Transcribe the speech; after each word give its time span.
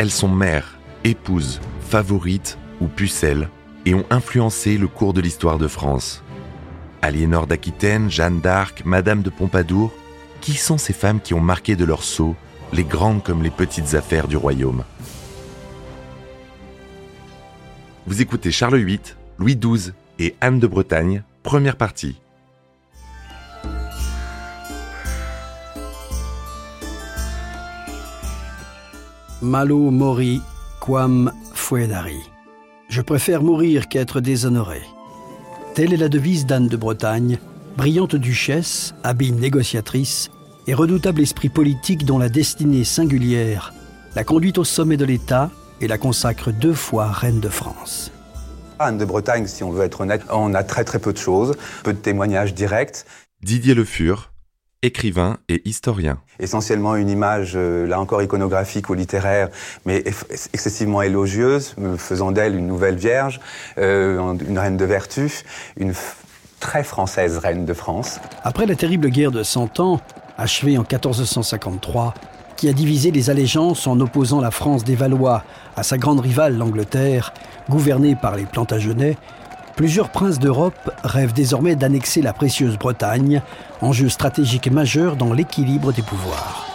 elles 0.00 0.10
sont 0.10 0.30
mères, 0.30 0.78
épouses, 1.04 1.60
favorites 1.82 2.56
ou 2.80 2.86
pucelles 2.86 3.50
et 3.84 3.94
ont 3.94 4.06
influencé 4.08 4.78
le 4.78 4.88
cours 4.88 5.12
de 5.12 5.20
l'histoire 5.20 5.58
de 5.58 5.68
France. 5.68 6.24
Aliénor 7.02 7.46
d'Aquitaine, 7.46 8.10
Jeanne 8.10 8.40
d'Arc, 8.40 8.82
Madame 8.86 9.20
de 9.20 9.28
Pompadour, 9.28 9.92
qui 10.40 10.54
sont 10.54 10.78
ces 10.78 10.94
femmes 10.94 11.20
qui 11.20 11.34
ont 11.34 11.40
marqué 11.40 11.76
de 11.76 11.84
leur 11.84 12.02
sceau 12.02 12.34
les 12.72 12.84
grandes 12.84 13.22
comme 13.22 13.42
les 13.42 13.50
petites 13.50 13.94
affaires 13.94 14.26
du 14.26 14.38
royaume? 14.38 14.84
Vous 18.06 18.22
écoutez 18.22 18.50
Charles 18.50 18.78
VIII, 18.78 19.00
Louis 19.38 19.56
XII 19.56 19.92
et 20.18 20.34
Anne 20.40 20.60
de 20.60 20.66
Bretagne, 20.66 21.24
première 21.42 21.76
partie. 21.76 22.22
Malo 29.42 29.90
mori 29.90 30.42
quam 30.80 31.32
fuedari. 31.54 32.20
Je 32.88 33.00
préfère 33.00 33.42
mourir 33.42 33.88
qu'être 33.88 34.20
déshonoré. 34.20 34.82
Telle 35.74 35.94
est 35.94 35.98
la 35.98 36.10
devise 36.10 36.44
d'Anne 36.44 36.68
de 36.68 36.76
Bretagne, 36.76 37.38
brillante 37.76 38.16
duchesse, 38.16 38.94
habile 39.02 39.36
négociatrice 39.36 40.30
et 40.66 40.74
redoutable 40.74 41.22
esprit 41.22 41.48
politique 41.48 42.04
dont 42.04 42.18
la 42.18 42.28
destinée 42.28 42.84
singulière 42.84 43.72
la 44.14 44.24
conduit 44.24 44.52
au 44.56 44.64
sommet 44.64 44.96
de 44.96 45.04
l'État 45.04 45.50
et 45.80 45.88
la 45.88 45.96
consacre 45.96 46.52
deux 46.52 46.74
fois 46.74 47.10
reine 47.10 47.40
de 47.40 47.48
France. 47.48 48.12
Anne 48.78 48.98
de 48.98 49.04
Bretagne, 49.04 49.46
si 49.46 49.62
on 49.62 49.70
veut 49.70 49.84
être 49.84 50.02
honnête, 50.02 50.22
on 50.30 50.52
a 50.52 50.64
très 50.64 50.84
très 50.84 50.98
peu 50.98 51.12
de 51.12 51.18
choses, 51.18 51.56
peu 51.82 51.92
de 51.92 51.98
témoignages 51.98 52.54
directs. 52.54 53.04
Didier 53.42 53.74
Le 53.74 53.84
Fur, 53.84 54.32
écrivain 54.82 55.38
et 55.48 55.62
historien. 55.68 56.18
Essentiellement 56.38 56.96
une 56.96 57.10
image, 57.10 57.52
euh, 57.54 57.86
là 57.86 58.00
encore 58.00 58.22
iconographique 58.22 58.88
ou 58.88 58.94
littéraire, 58.94 59.48
mais 59.84 60.02
excessivement 60.52 61.02
élogieuse, 61.02 61.74
faisant 61.98 62.32
d'elle 62.32 62.56
une 62.56 62.66
nouvelle 62.66 62.96
vierge, 62.96 63.40
euh, 63.78 64.34
une 64.48 64.58
reine 64.58 64.76
de 64.76 64.84
vertu, 64.84 65.30
une 65.76 65.92
très 66.60 66.84
française 66.84 67.38
reine 67.38 67.64
de 67.64 67.74
France. 67.74 68.20
Après 68.42 68.66
la 68.66 68.74
terrible 68.74 69.08
guerre 69.08 69.32
de 69.32 69.42
Cent 69.42 69.80
Ans, 69.80 70.00
achevée 70.38 70.78
en 70.78 70.82
1453, 70.82 72.14
qui 72.56 72.68
a 72.68 72.72
divisé 72.72 73.10
les 73.10 73.30
allégeances 73.30 73.86
en 73.86 73.98
opposant 74.00 74.40
la 74.40 74.50
France 74.50 74.84
des 74.84 74.94
Valois 74.94 75.44
à 75.76 75.82
sa 75.82 75.96
grande 75.96 76.20
rivale 76.20 76.56
l'Angleterre, 76.56 77.32
gouvernée 77.70 78.14
par 78.14 78.36
les 78.36 78.44
Plantagenets, 78.44 79.16
plusieurs 79.80 80.10
princes 80.10 80.38
d'Europe 80.38 80.90
rêvent 81.04 81.32
désormais 81.32 81.74
d'annexer 81.74 82.20
la 82.20 82.34
précieuse 82.34 82.76
Bretagne, 82.76 83.40
enjeu 83.80 84.10
stratégique 84.10 84.70
majeur 84.70 85.16
dans 85.16 85.32
l'équilibre 85.32 85.90
des 85.90 86.02
pouvoirs. 86.02 86.66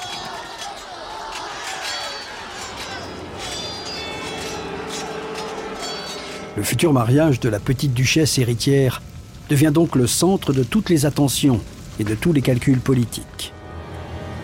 Le 6.58 6.64
futur 6.64 6.94
mariage 6.94 7.40
de 7.40 7.48
la 7.48 7.60
petite 7.60 7.94
duchesse 7.94 8.40
héritière 8.40 9.04
devient 9.50 9.72
donc 9.72 9.96
le 9.96 10.08
centre 10.08 10.52
de 10.52 10.64
toutes 10.64 10.90
les 10.90 11.06
attentions 11.06 11.62
et 12.00 12.04
de 12.04 12.16
tous 12.16 12.34
les 12.34 12.42
calculs 12.42 12.80
politiques. 12.80 13.54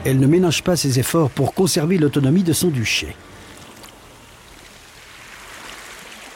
Elle 0.06 0.20
ne 0.20 0.28
ménage 0.28 0.62
pas 0.62 0.76
ses 0.76 1.00
efforts 1.00 1.32
pour 1.32 1.56
conserver 1.56 1.98
l'autonomie 1.98 2.44
de 2.44 2.54
son 2.54 2.68
duché. 2.68 3.16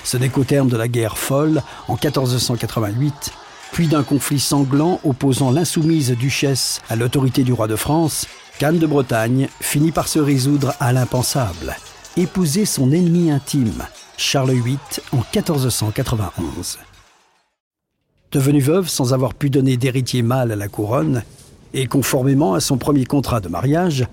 Ce 0.05 0.17
n'est 0.17 0.29
qu'au 0.29 0.43
terme 0.43 0.69
de 0.69 0.77
la 0.77 0.87
guerre 0.87 1.17
folle, 1.17 1.63
en 1.87 1.93
1488, 1.93 3.31
puis 3.71 3.87
d'un 3.87 4.03
conflit 4.03 4.39
sanglant 4.39 4.99
opposant 5.03 5.49
l'insoumise 5.49 6.11
duchesse 6.11 6.79
à 6.89 6.95
l'autorité 6.95 7.43
du 7.43 7.51
roi 7.51 7.67
de 7.67 7.75
France, 7.75 8.27
qu'Anne 8.59 8.77
de 8.77 8.85
Bretagne 8.85 9.49
finit 9.59 9.91
par 9.91 10.07
se 10.07 10.19
résoudre 10.19 10.75
à 10.79 10.93
l'impensable, 10.93 11.75
épouser 12.17 12.65
son 12.65 12.91
ennemi 12.91 13.31
intime, 13.31 13.83
Charles 14.15 14.51
VIII, 14.51 14.77
en 15.11 15.23
1491. 15.35 16.77
Devenue 18.31 18.61
veuve 18.61 18.87
sans 18.87 19.11
avoir 19.11 19.33
pu 19.33 19.49
donner 19.49 19.75
d'héritier 19.75 20.21
mâle 20.21 20.51
à 20.51 20.55
la 20.55 20.67
couronne, 20.67 21.23
et 21.73 21.87
conformément 21.87 22.53
à 22.53 22.59
son 22.59 22.77
premier 22.77 23.05
contrat 23.05 23.39
de 23.39 23.49
mariage, 23.49 24.05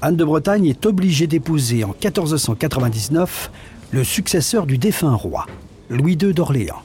Anne 0.00 0.16
de 0.16 0.24
Bretagne 0.24 0.66
est 0.66 0.86
obligée 0.86 1.26
d'épouser 1.26 1.84
en 1.84 1.88
1499 1.88 3.50
le 3.94 4.02
successeur 4.02 4.66
du 4.66 4.76
défunt 4.76 5.14
roi, 5.14 5.46
Louis 5.88 6.18
II 6.20 6.34
d'Orléans. 6.34 6.82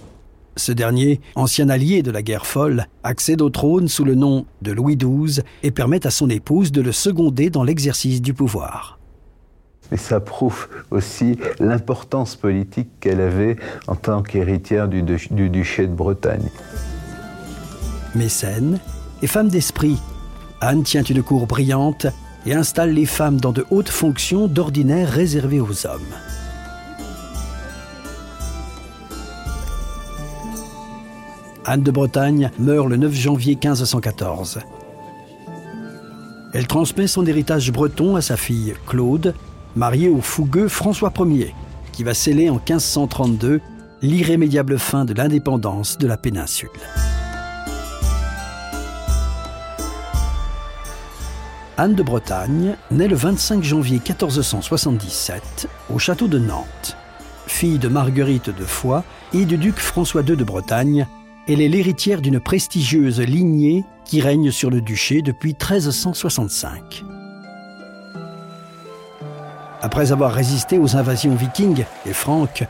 Ce 0.56 0.72
dernier, 0.72 1.22
ancien 1.34 1.68
allié 1.68 2.04
de 2.04 2.12
la 2.12 2.22
guerre 2.22 2.46
folle, 2.46 2.86
accède 3.02 3.42
au 3.42 3.50
trône 3.50 3.88
sous 3.88 4.06
le 4.06 4.14
nom 4.14 4.46
de 4.62 4.72
Louis 4.72 4.96
XII 4.96 5.42
et 5.64 5.72
permet 5.72 6.06
à 6.06 6.12
son 6.12 6.30
épouse 6.30 6.72
de 6.72 6.82
le 6.82 6.92
seconder 6.92 7.50
dans 7.50 7.64
l'exercice 7.64 8.22
du 8.22 8.36
pouvoir. 8.36 9.00
Et 9.92 9.98
ça 9.98 10.20
prouve 10.20 10.68
aussi 10.92 11.40
l'importance 11.60 12.36
politique 12.36 12.90
qu'elle 13.00 13.22
avait 13.22 13.56
en 13.88 13.96
tant 13.96 14.22
qu'héritière 14.22 14.88
du, 14.88 15.02
du, 15.02 15.50
duché 15.50 15.88
de 15.88 15.96
Bretagne. 15.96 16.52
Mécène 18.14 18.80
et 19.24 19.28
femme 19.28 19.50
d'esprit, 19.50 19.98
Anne 20.62 20.84
tient 20.84 21.02
une 21.02 21.24
cour 21.24 21.48
brillante 21.48 22.06
et 22.46 22.54
installe 22.54 22.92
les 22.92 23.08
femmes 23.08 23.42
dans 23.42 23.52
de 23.52 23.66
hautes 23.72 23.90
fonctions 23.90 24.46
d'ordinaire 24.46 25.10
réservées 25.10 25.60
aux 25.60 25.88
hommes. 25.88 26.14
Anne 31.66 31.84
de 31.84 31.92
Bretagne 31.92 32.52
meurt 32.58 32.88
le 32.88 32.98
9 32.98 33.14
janvier 33.14 33.56
1514. 33.56 34.60
Elle 36.54 36.68
transmet 36.68 37.08
son 37.08 37.26
héritage 37.26 37.72
breton 37.72 38.16
à 38.16 38.22
sa 38.22 38.38
fille 38.38 38.74
Claude, 38.88 39.36
mariée 39.76 40.10
au 40.10 40.22
fougueux 40.22 40.68
François 40.68 41.14
Ier, 41.20 41.54
qui 41.92 42.04
va 42.04 42.14
sceller 42.14 42.50
en 42.50 42.56
1532 42.56 43.62
l'irrémédiable 44.02 44.80
fin 44.80 45.06
de 45.06 45.14
l'indépendance 45.14 45.98
de 45.98 46.08
la 46.08 46.18
péninsule. 46.18 46.70
Anne 51.78 51.96
de 51.96 52.04
Bretagne 52.04 52.76
naît 52.92 53.08
le 53.08 53.16
25 53.16 53.64
janvier 53.64 53.98
1477 53.98 55.68
au 55.94 56.00
château 56.00 56.28
de 56.28 56.40
Nantes. 56.40 56.98
Fille 57.48 57.80
de 57.80 57.88
Marguerite 57.88 58.50
de 58.50 58.66
Foix 58.66 59.04
et 59.34 59.46
du 59.46 59.58
duc 59.58 59.78
François 59.78 60.22
II 60.22 60.36
de 60.36 60.44
Bretagne, 60.44 61.08
elle 61.54 61.62
est 61.62 61.68
l'héritière 61.68 62.22
d'une 62.22 62.40
prestigieuse 62.40 63.20
lignée 63.20 63.84
qui 64.06 64.22
règne 64.22 64.52
sur 64.52 64.70
le 64.70 64.82
duché 64.82 65.24
depuis 65.24 65.54
1365. 65.54 67.04
Après 69.82 70.12
avoir 70.12 70.32
résisté 70.32 70.78
aux 70.78 70.96
invasions 70.96 71.34
vikings 71.34 71.86
et 72.06 72.14
franques, 72.14 72.66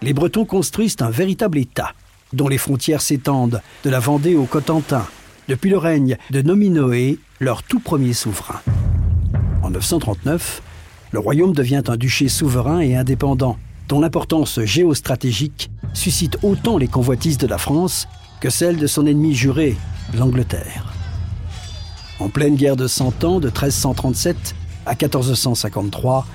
les 0.00 0.14
Bretons 0.14 0.46
construisent 0.46 0.96
un 1.00 1.10
véritable 1.10 1.58
État, 1.58 1.92
dont 2.32 2.48
les 2.48 2.58
frontières 2.58 3.02
s'étendent 3.02 3.60
de 3.84 3.90
la 3.90 4.00
Vendée 4.00 4.36
au 4.36 4.44
Cotentin, 4.44 5.06
depuis 5.48 5.68
le 5.68 5.78
règne 5.78 6.16
de 6.30 6.40
Nominoé, 6.40 7.18
leur 7.40 7.62
tout 7.62 7.80
premier 7.80 8.14
souverain. 8.14 8.60
En 9.62 9.70
939, 9.70 10.62
le 11.12 11.18
royaume 11.18 11.52
devient 11.52 11.82
un 11.88 11.96
duché 11.96 12.28
souverain 12.28 12.80
et 12.80 12.96
indépendant, 12.96 13.58
dont 13.88 14.00
l'importance 14.00 14.60
géostratégique 14.62 15.70
suscite 15.94 16.36
autant 16.42 16.76
les 16.76 16.88
convoitises 16.88 17.38
de 17.38 17.46
la 17.46 17.58
France 17.58 18.06
que 18.40 18.50
celles 18.50 18.76
de 18.76 18.86
son 18.86 19.06
ennemi 19.06 19.34
juré, 19.34 19.76
l'Angleterre. 20.12 20.92
En 22.20 22.28
pleine 22.28 22.56
guerre 22.56 22.76
de 22.76 22.86
Cent 22.86 23.24
Ans 23.24 23.40
de 23.40 23.46
1337 23.46 24.54
à 24.86 24.90
1453, 24.90 26.26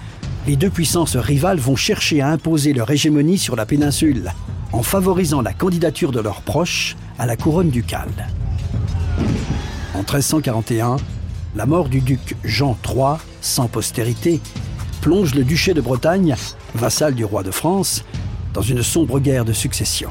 les 0.47 0.55
deux 0.55 0.69
puissances 0.69 1.15
rivales 1.15 1.59
vont 1.59 1.75
chercher 1.75 2.21
à 2.21 2.29
imposer 2.29 2.73
leur 2.73 2.89
hégémonie 2.89 3.37
sur 3.37 3.55
la 3.55 3.65
péninsule, 3.65 4.33
en 4.71 4.81
favorisant 4.81 5.41
la 5.41 5.53
candidature 5.53 6.11
de 6.11 6.19
leurs 6.19 6.41
proches 6.41 6.95
à 7.17 7.25
la 7.25 7.35
couronne 7.35 7.69
ducale. 7.69 8.27
En 9.93 9.99
1341, 9.99 10.97
la 11.55 11.65
mort 11.65 11.89
du 11.89 12.01
duc 12.01 12.35
Jean 12.43 12.77
III, 12.87 13.17
sans 13.41 13.67
postérité, 13.67 14.39
plonge 15.01 15.35
le 15.35 15.43
duché 15.43 15.73
de 15.73 15.81
Bretagne, 15.81 16.35
vassal 16.75 17.15
du 17.15 17.25
roi 17.25 17.43
de 17.43 17.51
France, 17.51 18.03
dans 18.53 18.61
une 18.61 18.83
sombre 18.83 19.19
guerre 19.19 19.45
de 19.45 19.53
succession. 19.53 20.09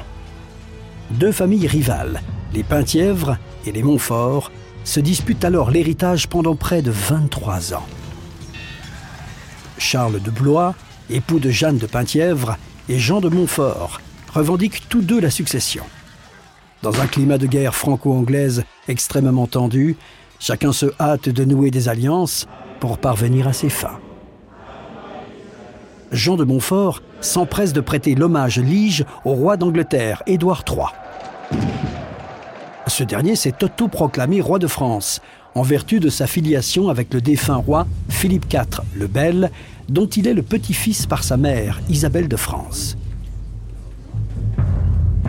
Deux 1.10 1.32
familles 1.32 1.66
rivales, 1.66 2.22
les 2.54 2.62
Penthièvre 2.62 3.38
et 3.66 3.72
les 3.72 3.82
Montfort, 3.82 4.50
se 4.84 5.00
disputent 5.00 5.44
alors 5.44 5.70
l'héritage 5.70 6.28
pendant 6.28 6.56
près 6.56 6.82
de 6.82 6.90
23 6.90 7.74
ans. 7.74 7.86
Charles 9.76 10.20
de 10.20 10.30
Blois, 10.30 10.74
époux 11.10 11.38
de 11.38 11.50
Jeanne 11.50 11.78
de 11.78 11.86
Penthièvre, 11.86 12.56
et 12.88 12.98
Jean 12.98 13.20
de 13.20 13.28
Montfort 13.28 14.00
revendiquent 14.32 14.88
tous 14.88 15.02
deux 15.02 15.20
la 15.20 15.30
succession. 15.30 15.84
Dans 16.82 17.00
un 17.00 17.06
climat 17.06 17.38
de 17.38 17.46
guerre 17.46 17.74
franco-anglaise 17.74 18.64
extrêmement 18.86 19.46
tendu, 19.46 19.96
chacun 20.38 20.72
se 20.72 20.86
hâte 21.00 21.28
de 21.28 21.44
nouer 21.44 21.70
des 21.70 21.88
alliances 21.88 22.46
pour 22.80 22.98
parvenir 22.98 23.48
à 23.48 23.52
ses 23.52 23.68
fins. 23.68 23.98
Jean 26.12 26.36
de 26.36 26.44
Montfort 26.44 27.02
s'empresse 27.20 27.72
de 27.72 27.80
prêter 27.80 28.14
l'hommage 28.14 28.58
lige 28.58 29.04
au 29.24 29.32
roi 29.32 29.56
d'Angleterre, 29.56 30.22
Édouard 30.26 30.64
III. 30.68 30.86
Ce 32.86 33.04
dernier 33.04 33.36
s'est 33.36 33.62
auto-proclamé 33.62 34.40
roi 34.40 34.58
de 34.58 34.66
France, 34.66 35.20
en 35.54 35.62
vertu 35.62 36.00
de 36.00 36.08
sa 36.08 36.26
filiation 36.26 36.88
avec 36.88 37.12
le 37.12 37.20
défunt 37.20 37.56
roi 37.56 37.86
Philippe 38.08 38.52
IV 38.52 38.82
le 38.94 39.06
Bel, 39.06 39.50
dont 39.88 40.06
il 40.06 40.26
est 40.26 40.34
le 40.34 40.42
petit-fils 40.42 41.06
par 41.06 41.24
sa 41.24 41.36
mère, 41.36 41.80
Isabelle 41.88 42.28
de 42.28 42.36
France. 42.36 42.96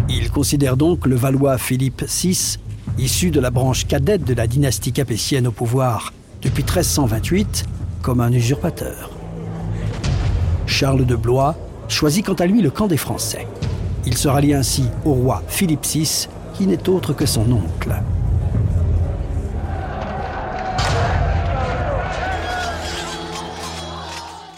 Il 0.09 0.31
considère 0.31 0.77
donc 0.77 1.05
le 1.05 1.15
Valois 1.15 1.57
Philippe 1.57 2.03
VI, 2.03 2.57
issu 2.97 3.31
de 3.31 3.39
la 3.39 3.51
branche 3.51 3.85
cadette 3.87 4.23
de 4.23 4.33
la 4.33 4.47
dynastie 4.47 4.91
capétienne 4.91 5.47
au 5.47 5.51
pouvoir 5.51 6.13
depuis 6.41 6.63
1328, 6.63 7.65
comme 8.01 8.21
un 8.21 8.31
usurpateur. 8.31 9.18
Charles 10.69 11.05
de 11.05 11.15
Blois 11.15 11.55
choisit 11.89 12.25
quant 12.25 12.35
à 12.35 12.45
lui 12.45 12.61
le 12.61 12.69
camp 12.69 12.87
des 12.87 12.95
Français. 12.95 13.47
Il 14.05 14.15
se 14.15 14.27
rallie 14.27 14.53
ainsi 14.53 14.85
au 15.03 15.13
roi 15.13 15.43
Philippe 15.47 15.85
VI, 15.85 16.29
qui 16.53 16.67
n'est 16.67 16.87
autre 16.87 17.13
que 17.13 17.25
son 17.25 17.51
oncle. 17.51 17.91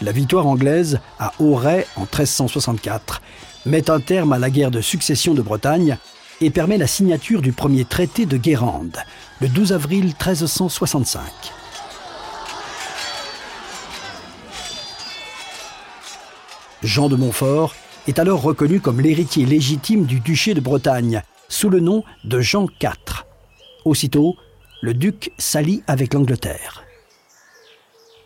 La 0.02 0.12
victoire 0.12 0.46
anglaise 0.46 1.00
à 1.18 1.32
Auray 1.38 1.86
en 1.96 2.02
1364 2.02 3.22
met 3.66 3.90
un 3.90 4.00
terme 4.00 4.32
à 4.32 4.38
la 4.38 4.50
guerre 4.50 4.70
de 4.70 4.80
succession 4.80 5.32
de 5.32 5.42
Bretagne 5.42 5.96
et 6.40 6.50
permet 6.50 6.76
la 6.76 6.86
signature 6.86 7.40
du 7.40 7.52
premier 7.52 7.84
traité 7.84 8.26
de 8.26 8.36
Guérande, 8.36 8.98
le 9.40 9.48
12 9.48 9.72
avril 9.72 10.04
1365. 10.06 11.22
Jean 16.82 17.08
de 17.08 17.14
Montfort 17.14 17.74
est 18.08 18.18
alors 18.18 18.42
reconnu 18.42 18.80
comme 18.80 19.00
l'héritier 19.00 19.46
légitime 19.46 20.04
du 20.04 20.18
duché 20.18 20.52
de 20.52 20.60
Bretagne, 20.60 21.22
sous 21.48 21.70
le 21.70 21.78
nom 21.78 22.02
de 22.24 22.40
Jean 22.40 22.66
IV. 22.82 23.24
Aussitôt, 23.84 24.36
le 24.80 24.92
duc 24.92 25.32
s'allie 25.38 25.84
avec 25.86 26.12
l'Angleterre. 26.12 26.82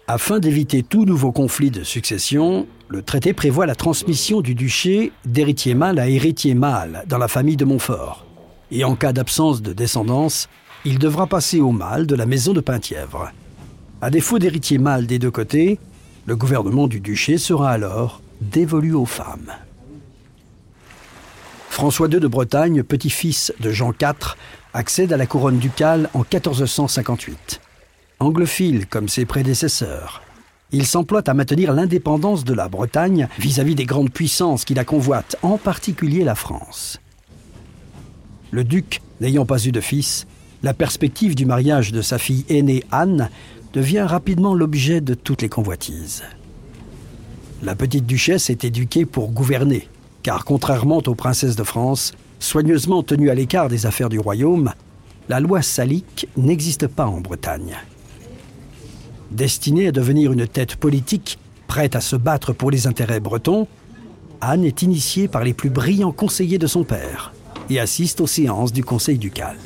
Afin 0.09 0.39
d'éviter 0.39 0.83
tout 0.83 1.05
nouveau 1.05 1.33
conflit 1.33 1.71
de 1.71 1.83
succession, 1.83 2.67
le 2.89 3.03
traité 3.03 3.35
prévoit 3.35 3.67
la 3.67 3.75
transmission 3.75 4.41
du 4.41 4.55
duché 4.55 5.13
d'héritier 5.27 5.75
mâle 5.75 5.99
à 5.99 6.09
héritier 6.09 6.55
mâle 6.55 7.05
dans 7.09 7.19
la 7.19 7.29
famille 7.29 7.57
de 7.57 7.65
Montfort. 7.65 8.25
Et 8.71 8.85
en 8.85 8.95
cas 8.95 9.13
d'absence 9.13 9.61
de 9.61 9.73
descendance, 9.75 10.49
il 10.85 10.99
devra 10.99 11.27
passer 11.27 11.61
au 11.61 11.73
mâle 11.73 12.07
de 12.07 12.15
la 12.15 12.25
maison 12.25 12.55
de 12.55 12.61
Penthièvre. 12.61 13.33
À 14.01 14.09
défaut 14.09 14.39
d'héritier 14.39 14.79
mâle 14.79 15.07
des 15.07 15.19
deux 15.19 15.31
côtés, 15.31 15.79
le 16.25 16.37
gouvernement 16.37 16.87
du 16.87 17.01
duché 17.01 17.37
sera 17.37 17.71
alors 17.71 18.23
dévolu 18.41 18.93
aux 18.93 19.07
femmes. 19.07 19.53
François 21.69 22.09
II 22.09 22.21
de 22.21 22.29
Bretagne, 22.29 22.83
petit-fils 22.83 23.53
de 23.61 23.71
Jean 23.71 23.93
IV, 23.93 24.37
accède 24.73 25.13
à 25.13 25.17
la 25.17 25.27
couronne 25.27 25.59
ducale 25.59 26.09
en 26.15 26.21
1458. 26.21 27.61
Anglophile 28.19 28.87
comme 28.87 29.09
ses 29.09 29.27
prédécesseurs, 29.27 30.23
il 30.73 30.87
s'emploie 30.87 31.29
à 31.29 31.35
maintenir 31.35 31.73
l'indépendance 31.73 32.45
de 32.45 32.55
la 32.55 32.69
Bretagne 32.69 33.29
vis-à-vis 33.39 33.73
-vis 33.73 33.77
des 33.77 33.85
grandes 33.85 34.11
puissances 34.11 34.65
qui 34.65 34.75
la 34.75 34.85
convoitent, 34.85 35.37
en 35.43 35.59
particulier 35.59 36.25
la 36.25 36.35
France. 36.35 36.99
Le 38.51 38.65
duc 38.65 39.01
n'ayant 39.21 39.47
pas 39.47 39.65
eu 39.65 39.73
de 39.73 39.81
fils, 39.81 40.27
la 40.63 40.75
perspective 40.75 41.35
du 41.35 41.47
mariage 41.47 41.93
de 41.93 42.03
sa 42.03 42.19
fille 42.19 42.45
aînée 42.49 42.85
Anne 42.91 43.31
devient 43.73 44.07
rapidement 44.09 44.55
l'objet 44.55 45.01
de 45.01 45.15
toutes 45.15 45.43
les 45.43 45.49
convoitises. 45.49 46.23
La 47.63 47.75
petite 47.75 48.07
duchesse 48.07 48.51
est 48.51 48.65
éduquée 48.65 49.07
pour 49.07 49.31
gouverner, 49.31 49.89
car 50.23 50.45
contrairement 50.45 51.03
aux 51.07 51.15
princesses 51.15 51.57
de 51.57 51.63
France, 51.63 52.13
soigneusement 52.39 53.03
tenues 53.03 53.31
à 53.31 53.35
l'écart 53.35 53.69
des 53.69 53.87
affaires 53.87 54.11
du 54.11 54.19
royaume, 54.19 54.73
la 55.29 55.41
loi 55.41 55.63
salique 55.63 56.29
n'existe 56.37 56.87
pas 56.87 57.07
en 57.07 57.21
Bretagne. 57.21 57.77
Destinée 59.31 59.89
à 59.89 59.93
devenir 59.93 60.33
une 60.33 60.47
tête 60.47 60.77
politique, 60.77 61.39
prête 61.67 61.97
à 61.97 62.01
se 62.01 62.15
battre 62.15 62.53
pour 62.53 62.71
les 62.71 62.87
intérêts 62.87 63.21
bretons, 63.21 63.67
Anne 64.41 64.65
est 64.65 64.83
initiée 64.83 65.27
par 65.27 65.43
les 65.43 65.55
plus 65.55 65.71
brillants 65.71 66.13
conseillers 66.13 66.59
de 66.59 66.67
son 66.67 66.85
père 66.85 67.33
et 67.71 67.81
assiste 67.81 68.21
aux 68.21 68.27
séances 68.27 68.73
du 68.73 68.85
Conseil 68.85 69.19
ducal. 69.19 69.57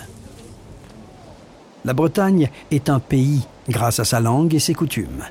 La 1.85 1.93
Bretagne 1.93 2.51
est 2.71 2.89
un 2.89 3.01
pays 3.01 3.47
grâce 3.69 3.99
à 3.99 4.05
sa 4.05 4.21
langue 4.21 4.55
et 4.55 4.61
ses 4.61 4.75
coutumes. 4.75 5.25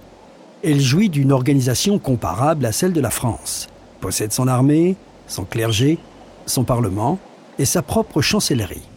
Elle 0.61 0.81
jouit 0.81 1.09
d'une 1.09 1.31
organisation 1.31 1.99
comparable 1.99 2.65
à 2.65 2.73
celle 2.73 2.91
de 2.91 2.99
la 2.99 3.09
France, 3.09 3.67
possède 4.01 4.33
son 4.33 4.47
armée, 4.47 4.97
son 5.25 5.45
clergé, 5.45 5.97
son 6.45 6.65
parlement 6.65 7.17
et 7.57 7.65
sa 7.65 7.81
propre 7.81 8.21
chancellerie. 8.21 8.87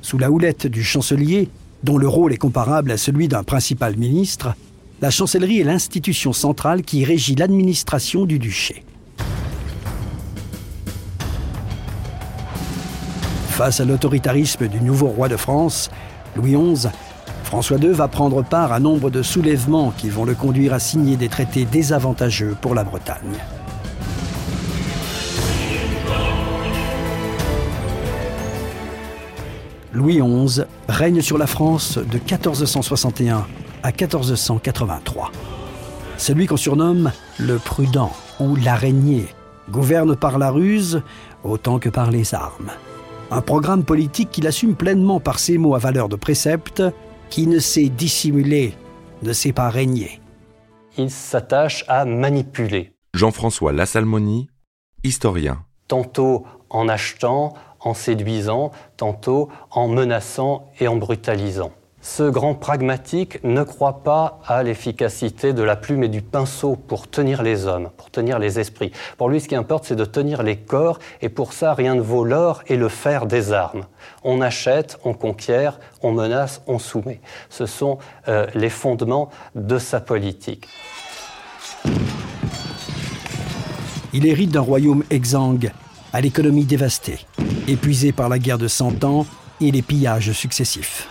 Sous 0.00 0.16
la 0.16 0.30
houlette 0.30 0.66
du 0.66 0.82
chancelier, 0.82 1.50
dont 1.82 1.98
le 1.98 2.08
rôle 2.08 2.32
est 2.32 2.38
comparable 2.38 2.90
à 2.90 2.96
celui 2.96 3.28
d'un 3.28 3.42
principal 3.42 3.96
ministre, 3.96 4.54
la 5.02 5.10
chancellerie 5.10 5.60
est 5.60 5.64
l'institution 5.64 6.32
centrale 6.32 6.82
qui 6.82 7.04
régit 7.04 7.34
l'administration 7.34 8.24
du 8.24 8.38
duché. 8.38 8.82
Face 13.50 13.80
à 13.80 13.84
l'autoritarisme 13.84 14.68
du 14.68 14.80
nouveau 14.80 15.08
roi 15.08 15.28
de 15.28 15.36
France, 15.36 15.90
Louis 16.34 16.56
XI, 16.56 16.88
François 17.46 17.78
II 17.78 17.92
va 17.92 18.08
prendre 18.08 18.42
part 18.42 18.72
à 18.72 18.80
nombre 18.80 19.08
de 19.08 19.22
soulèvements 19.22 19.92
qui 19.96 20.10
vont 20.10 20.24
le 20.24 20.34
conduire 20.34 20.74
à 20.74 20.80
signer 20.80 21.16
des 21.16 21.28
traités 21.28 21.64
désavantageux 21.64 22.56
pour 22.60 22.74
la 22.74 22.82
Bretagne. 22.82 23.38
Louis 29.92 30.20
XI 30.20 30.62
règne 30.88 31.22
sur 31.22 31.38
la 31.38 31.46
France 31.46 31.98
de 31.98 32.18
1461 32.18 33.46
à 33.84 33.92
1483. 33.92 35.30
Celui 36.18 36.46
qu'on 36.46 36.56
surnomme 36.56 37.12
le 37.38 37.58
prudent 37.58 38.10
ou 38.40 38.56
l'araignée 38.56 39.28
gouverne 39.70 40.16
par 40.16 40.38
la 40.38 40.50
ruse 40.50 41.00
autant 41.44 41.78
que 41.78 41.90
par 41.90 42.10
les 42.10 42.34
armes. 42.34 42.72
Un 43.30 43.40
programme 43.40 43.84
politique 43.84 44.32
qu'il 44.32 44.48
assume 44.48 44.74
pleinement 44.74 45.20
par 45.20 45.38
ses 45.38 45.58
mots 45.58 45.76
à 45.76 45.78
valeur 45.78 46.08
de 46.08 46.16
précepte, 46.16 46.82
qui 47.30 47.46
ne 47.46 47.58
sait 47.58 47.88
dissimuler, 47.88 48.74
ne 49.22 49.32
sait 49.32 49.52
pas 49.52 49.68
régner. 49.68 50.20
Il 50.98 51.10
s'attache 51.10 51.84
à 51.88 52.04
manipuler. 52.04 52.92
Jean-François 53.14 53.72
Lassalmoni, 53.72 54.48
historien. 55.04 55.64
Tantôt 55.88 56.46
en 56.70 56.88
achetant, 56.88 57.54
en 57.80 57.94
séduisant, 57.94 58.72
tantôt 58.96 59.48
en 59.70 59.88
menaçant 59.88 60.70
et 60.80 60.88
en 60.88 60.96
brutalisant. 60.96 61.72
Ce 62.08 62.22
grand 62.22 62.54
pragmatique 62.54 63.42
ne 63.42 63.64
croit 63.64 64.04
pas 64.04 64.38
à 64.46 64.62
l'efficacité 64.62 65.52
de 65.52 65.62
la 65.64 65.74
plume 65.74 66.04
et 66.04 66.08
du 66.08 66.22
pinceau 66.22 66.76
pour 66.76 67.08
tenir 67.08 67.42
les 67.42 67.66
hommes, 67.66 67.90
pour 67.96 68.12
tenir 68.12 68.38
les 68.38 68.60
esprits. 68.60 68.92
Pour 69.18 69.28
lui, 69.28 69.40
ce 69.40 69.48
qui 69.48 69.56
importe, 69.56 69.86
c'est 69.86 69.96
de 69.96 70.04
tenir 70.04 70.44
les 70.44 70.56
corps, 70.56 71.00
et 71.20 71.28
pour 71.28 71.52
ça, 71.52 71.74
rien 71.74 71.96
ne 71.96 72.00
vaut 72.00 72.24
l'or 72.24 72.62
et 72.68 72.76
le 72.76 72.88
fer 72.88 73.26
des 73.26 73.52
armes. 73.52 73.86
On 74.22 74.40
achète, 74.40 74.98
on 75.04 75.14
conquiert, 75.14 75.80
on 76.00 76.12
menace, 76.12 76.62
on 76.68 76.78
soumet. 76.78 77.20
Ce 77.50 77.66
sont 77.66 77.98
euh, 78.28 78.46
les 78.54 78.70
fondements 78.70 79.28
de 79.56 79.76
sa 79.76 80.00
politique. 80.00 80.68
Il 84.12 84.26
hérite 84.26 84.52
d'un 84.52 84.60
royaume 84.60 85.02
exsangue, 85.10 85.72
à 86.12 86.20
l'économie 86.20 86.64
dévastée, 86.64 87.18
épuisé 87.66 88.12
par 88.12 88.28
la 88.28 88.38
guerre 88.38 88.58
de 88.58 88.68
Cent 88.68 89.02
Ans 89.02 89.26
et 89.60 89.72
les 89.72 89.82
pillages 89.82 90.30
successifs. 90.30 91.08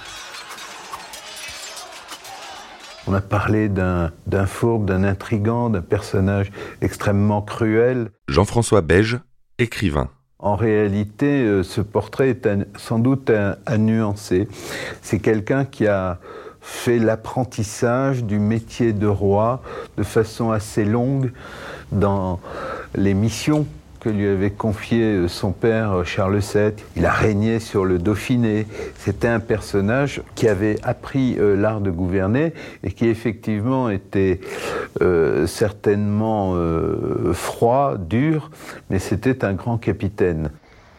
On 3.07 3.13
a 3.13 3.21
parlé 3.21 3.69
d'un 3.69 4.11
fourbe, 4.45 4.85
d'un 4.85 5.03
intrigant, 5.03 5.69
d'un 5.69 5.81
personnage 5.81 6.51
extrêmement 6.81 7.41
cruel. 7.41 8.09
Jean-François 8.27 8.81
Beige, 8.81 9.19
écrivain. 9.59 10.09
En 10.39 10.55
réalité, 10.55 11.43
euh, 11.43 11.63
ce 11.63 11.81
portrait 11.81 12.29
est 12.29 12.47
sans 12.77 12.99
doute 12.99 13.31
à 13.31 13.77
nuancer. 13.77 14.47
C'est 15.01 15.19
quelqu'un 15.19 15.65
qui 15.65 15.87
a 15.87 16.19
fait 16.61 16.97
l'apprentissage 16.97 18.23
du 18.23 18.39
métier 18.39 18.91
de 18.91 19.07
roi 19.07 19.61
de 19.97 20.03
façon 20.03 20.49
assez 20.49 20.83
longue 20.83 21.31
dans 21.91 22.39
les 22.95 23.13
missions 23.13 23.67
que 24.05 24.11
lui 24.11 24.27
avait 24.27 24.51
confié 24.51 25.01
euh, 25.01 25.27
son 25.27 25.51
père 25.51 25.91
euh, 25.91 26.03
Charles 26.03 26.37
VII. 26.37 26.73
Il 26.95 27.07
a 27.07 27.11
régné 27.11 27.59
sur 27.59 27.85
le 27.85 27.97
Dauphiné. 27.97 28.67
C'était 28.99 29.27
un 29.27 29.39
personnage 29.39 30.21
qui 30.35 30.47
avait 30.47 30.77
appris 30.83 31.37
euh, 31.39 31.55
l'art 31.55 31.81
de 31.81 31.89
gouverner 31.89 32.53
et 32.83 32.91
qui 32.91 33.07
effectivement 33.07 33.89
était 33.89 34.39
certainement 35.47 36.55
froid, 37.33 37.97
dur, 37.97 38.51
mais 38.89 38.99
c'était 38.99 39.43
un 39.43 39.53
grand 39.53 39.77
capitaine. 39.77 40.51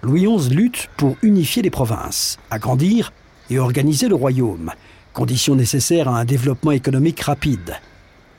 Louis 0.02 0.26
XI 0.26 0.50
lutte 0.50 0.88
pour 0.96 1.16
unifier 1.22 1.62
les 1.62 1.70
provinces, 1.70 2.38
agrandir 2.50 3.12
et 3.50 3.58
organiser 3.58 4.08
le 4.08 4.16
royaume, 4.16 4.72
condition 5.12 5.54
nécessaire 5.54 6.08
à 6.08 6.18
un 6.18 6.24
développement 6.24 6.72
économique 6.72 7.20
rapide. 7.20 7.76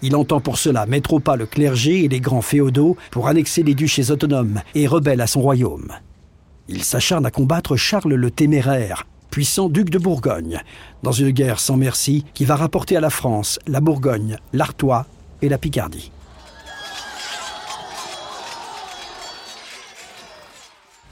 Il 0.02 0.16
entend 0.16 0.40
pour 0.40 0.58
cela 0.58 0.86
mettre 0.86 1.14
au 1.14 1.20
pas 1.20 1.36
le 1.36 1.46
clergé 1.46 2.04
et 2.04 2.08
les 2.08 2.20
grands 2.20 2.42
féodaux 2.42 2.98
pour 3.12 3.28
annexer 3.28 3.64
les 3.64 3.74
duchés 3.74 4.12
autonomes 4.12 4.62
et 4.76 4.88
rebelles 4.88 5.22
à 5.22 5.28
son 5.28 5.42
royaume. 5.42 5.92
Il 6.68 6.84
s'acharne 6.84 7.26
à 7.26 7.32
combattre 7.32 7.76
Charles 7.76 8.14
le 8.14 8.30
Téméraire, 8.30 9.08
puissant 9.32 9.70
duc 9.70 9.90
de 9.90 9.98
Bourgogne, 9.98 10.62
dans 11.02 11.12
une 11.12 11.32
guerre 11.32 11.60
sans 11.60 11.78
merci 11.78 12.26
qui 12.34 12.46
va 12.46 12.56
rapporter 12.56 12.96
à 12.98 13.02
la 13.02 13.10
France 13.10 13.60
la 13.68 13.82
Bourgogne, 13.82 14.38
l'Artois 14.54 15.06
et 15.42 15.50
la 15.50 15.58
Picardie. 15.58 16.12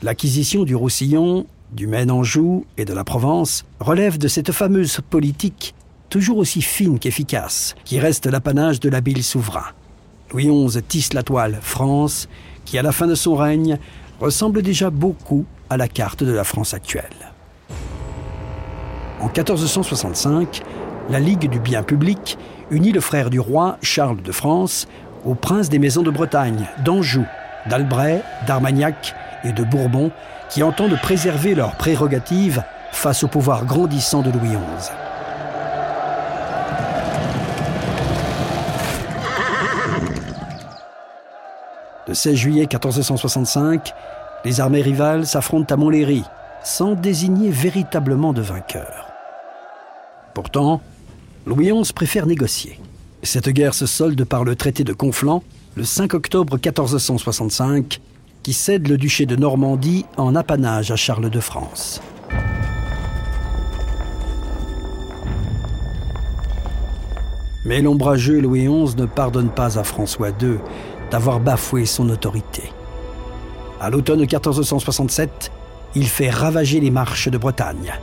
L'acquisition 0.04 0.64
du 0.64 0.76
Roussillon, 0.76 1.48
du 1.72 1.88
Maine-Anjou 1.88 2.66
et 2.78 2.86
de 2.86 2.94
la 2.94 3.04
Provence 3.04 3.66
relève 3.80 4.18
de 4.18 4.28
cette 4.28 4.52
fameuse 4.52 5.00
politique 5.10 5.74
toujours 6.16 6.38
aussi 6.38 6.62
fine 6.62 6.98
qu'efficace, 6.98 7.76
qui 7.84 8.00
reste 8.00 8.26
l'apanage 8.26 8.80
de 8.80 8.88
l'habile 8.88 9.22
souverain. 9.22 9.66
Louis 10.32 10.48
XI 10.48 10.82
tisse 10.82 11.14
la 11.14 11.24
toile 11.24 11.60
France, 11.62 12.30
qui 12.64 12.78
à 12.78 12.82
la 12.82 12.94
fin 12.94 13.06
de 13.06 13.16
son 13.16 13.36
règne 13.36 13.78
ressemble 14.22 14.62
déjà 14.62 14.90
beaucoup 14.90 15.44
à 15.70 15.76
la 15.76 15.90
carte 15.90 16.24
de 16.24 16.32
la 16.32 16.46
France 16.46 16.74
actuelle. 16.74 17.34
En 19.20 19.26
1465, 19.26 20.62
la 21.10 21.20
Ligue 21.20 21.50
du 21.50 21.60
bien 21.60 21.84
public 21.84 22.38
unit 22.72 22.94
le 22.94 23.02
frère 23.02 23.30
du 23.30 23.42
roi, 23.42 23.78
Charles 23.82 24.22
de 24.22 24.32
France, 24.32 24.88
aux 25.26 25.36
princes 25.36 25.68
des 25.68 25.80
maisons 25.80 26.02
de 26.02 26.12
Bretagne, 26.12 26.66
d'Anjou, 26.86 27.26
d'Albret, 27.70 28.24
d'Armagnac 28.48 29.14
et 29.44 29.52
de 29.52 29.66
Bourbon, 29.66 30.12
qui 30.50 30.64
entendent 30.64 30.98
préserver 31.02 31.56
leurs 31.56 31.76
prérogatives 31.76 32.64
face 32.94 33.26
au 33.26 33.28
pouvoir 33.28 33.66
grandissant 33.66 34.22
de 34.22 34.32
Louis 34.32 34.56
XI. 34.80 35.05
16 42.16 42.36
juillet 42.36 42.62
1465, 42.62 43.94
les 44.44 44.60
armées 44.62 44.82
rivales 44.82 45.28
s'affrontent 45.28 45.74
à 45.74 45.78
Montlhéry, 45.78 46.24
sans 46.64 46.96
désigner 46.96 47.50
véritablement 47.50 48.34
de 48.34 48.42
vainqueur. 48.42 49.08
Pourtant, 50.34 50.82
Louis 51.46 51.72
XI 51.72 51.94
préfère 51.94 52.26
négocier. 52.26 52.80
Cette 53.22 53.50
guerre 53.50 53.74
se 53.74 53.86
solde 53.86 54.24
par 54.24 54.44
le 54.44 54.56
traité 54.56 54.84
de 54.84 54.94
Conflans, 54.94 55.44
le 55.76 55.84
5 55.84 56.14
octobre 56.14 56.54
1465, 56.54 58.00
qui 58.44 58.54
cède 58.54 58.88
le 58.88 58.98
duché 58.98 59.26
de 59.26 59.36
Normandie 59.36 60.06
en 60.18 60.36
apanage 60.36 60.92
à 60.92 60.96
Charles 60.96 61.30
de 61.30 61.40
France. 61.40 62.02
Mais 67.66 67.82
l'ombrageux 67.82 68.40
Louis 68.40 68.68
XI 68.68 68.96
ne 68.96 69.08
pardonne 69.08 69.50
pas 69.50 69.80
à 69.80 69.84
François 69.84 70.30
II 70.30 70.58
d'avoir 71.12 71.40
bafoué 71.40 71.86
son 71.86 72.10
autorité. 72.10 72.72
À 73.80 73.90
l'automne 73.90 74.22
1467, 74.22 75.52
il 75.96 76.08
fait 76.08 76.30
ravager 76.30 76.80
les 76.80 76.92
marches 76.92 77.30
de 77.30 77.38
Bretagne. 77.38 77.94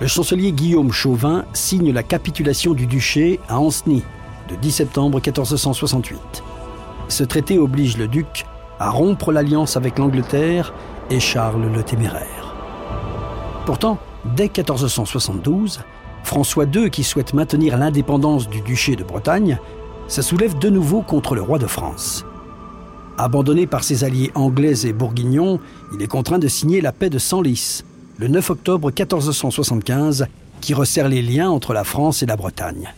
Le 0.00 0.06
chancelier 0.06 0.52
Guillaume 0.52 0.92
Chauvin 0.92 1.44
signe 1.52 1.92
la 1.92 2.02
capitulation 2.02 2.74
du 2.74 2.86
duché 2.86 3.38
à 3.48 3.58
Ancenis 3.58 4.02
le 4.50 4.56
10 4.56 4.72
septembre 4.72 5.20
1468. 5.24 6.42
Ce 7.08 7.24
traité 7.24 7.58
oblige 7.58 7.96
le 7.96 8.08
duc 8.08 8.44
à 8.78 8.90
rompre 8.90 9.32
l'alliance 9.32 9.76
avec 9.76 9.98
l'Angleterre 9.98 10.72
et 11.10 11.20
Charles 11.20 11.70
le 11.72 11.82
Téméraire. 11.82 12.54
Pourtant, 13.64 13.98
dès 14.24 14.44
1472, 14.44 15.80
François 16.24 16.64
II, 16.64 16.90
qui 16.90 17.04
souhaite 17.04 17.34
maintenir 17.34 17.76
l'indépendance 17.76 18.48
du 18.48 18.60
duché 18.60 18.96
de 18.96 19.04
Bretagne, 19.04 19.58
se 20.12 20.20
soulève 20.20 20.58
de 20.58 20.68
nouveau 20.68 21.00
contre 21.00 21.34
le 21.34 21.40
roi 21.40 21.58
de 21.58 21.66
France. 21.66 22.26
Abandonné 23.16 23.66
par 23.66 23.82
ses 23.82 24.04
alliés 24.04 24.30
anglais 24.34 24.86
et 24.86 24.92
bourguignons, 24.92 25.58
il 25.94 26.02
est 26.02 26.06
contraint 26.06 26.38
de 26.38 26.48
signer 26.48 26.82
la 26.82 26.92
paix 26.92 27.08
de 27.08 27.18
Senlis, 27.18 27.82
le 28.18 28.28
9 28.28 28.50
octobre 28.50 28.88
1475, 28.88 30.26
qui 30.60 30.74
resserre 30.74 31.08
les 31.08 31.22
liens 31.22 31.48
entre 31.48 31.72
la 31.72 31.82
France 31.82 32.22
et 32.22 32.26
la 32.26 32.36
Bretagne. 32.36 32.92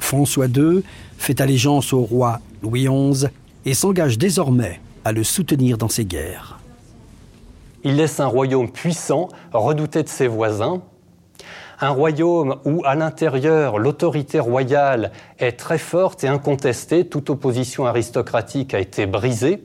François 0.00 0.48
II 0.48 0.82
fait 1.16 1.40
allégeance 1.40 1.92
au 1.92 2.00
roi 2.00 2.40
Louis 2.60 2.88
XI 2.88 3.26
et 3.64 3.74
s'engage 3.74 4.18
désormais 4.18 4.80
à 5.04 5.12
le 5.12 5.22
soutenir 5.22 5.78
dans 5.78 5.88
ses 5.88 6.06
guerres. 6.06 6.58
Il 7.84 7.94
laisse 7.94 8.18
un 8.18 8.26
royaume 8.26 8.68
puissant, 8.68 9.28
redouté 9.52 10.02
de 10.02 10.08
ses 10.08 10.26
voisins, 10.26 10.82
un 11.80 11.90
royaume 11.90 12.56
où 12.64 12.82
à 12.84 12.94
l'intérieur 12.94 13.78
l'autorité 13.78 14.40
royale 14.40 15.12
est 15.38 15.52
très 15.52 15.78
forte 15.78 16.24
et 16.24 16.28
incontestée, 16.28 17.06
toute 17.06 17.30
opposition 17.30 17.86
aristocratique 17.86 18.74
a 18.74 18.80
été 18.80 19.06
brisée, 19.06 19.62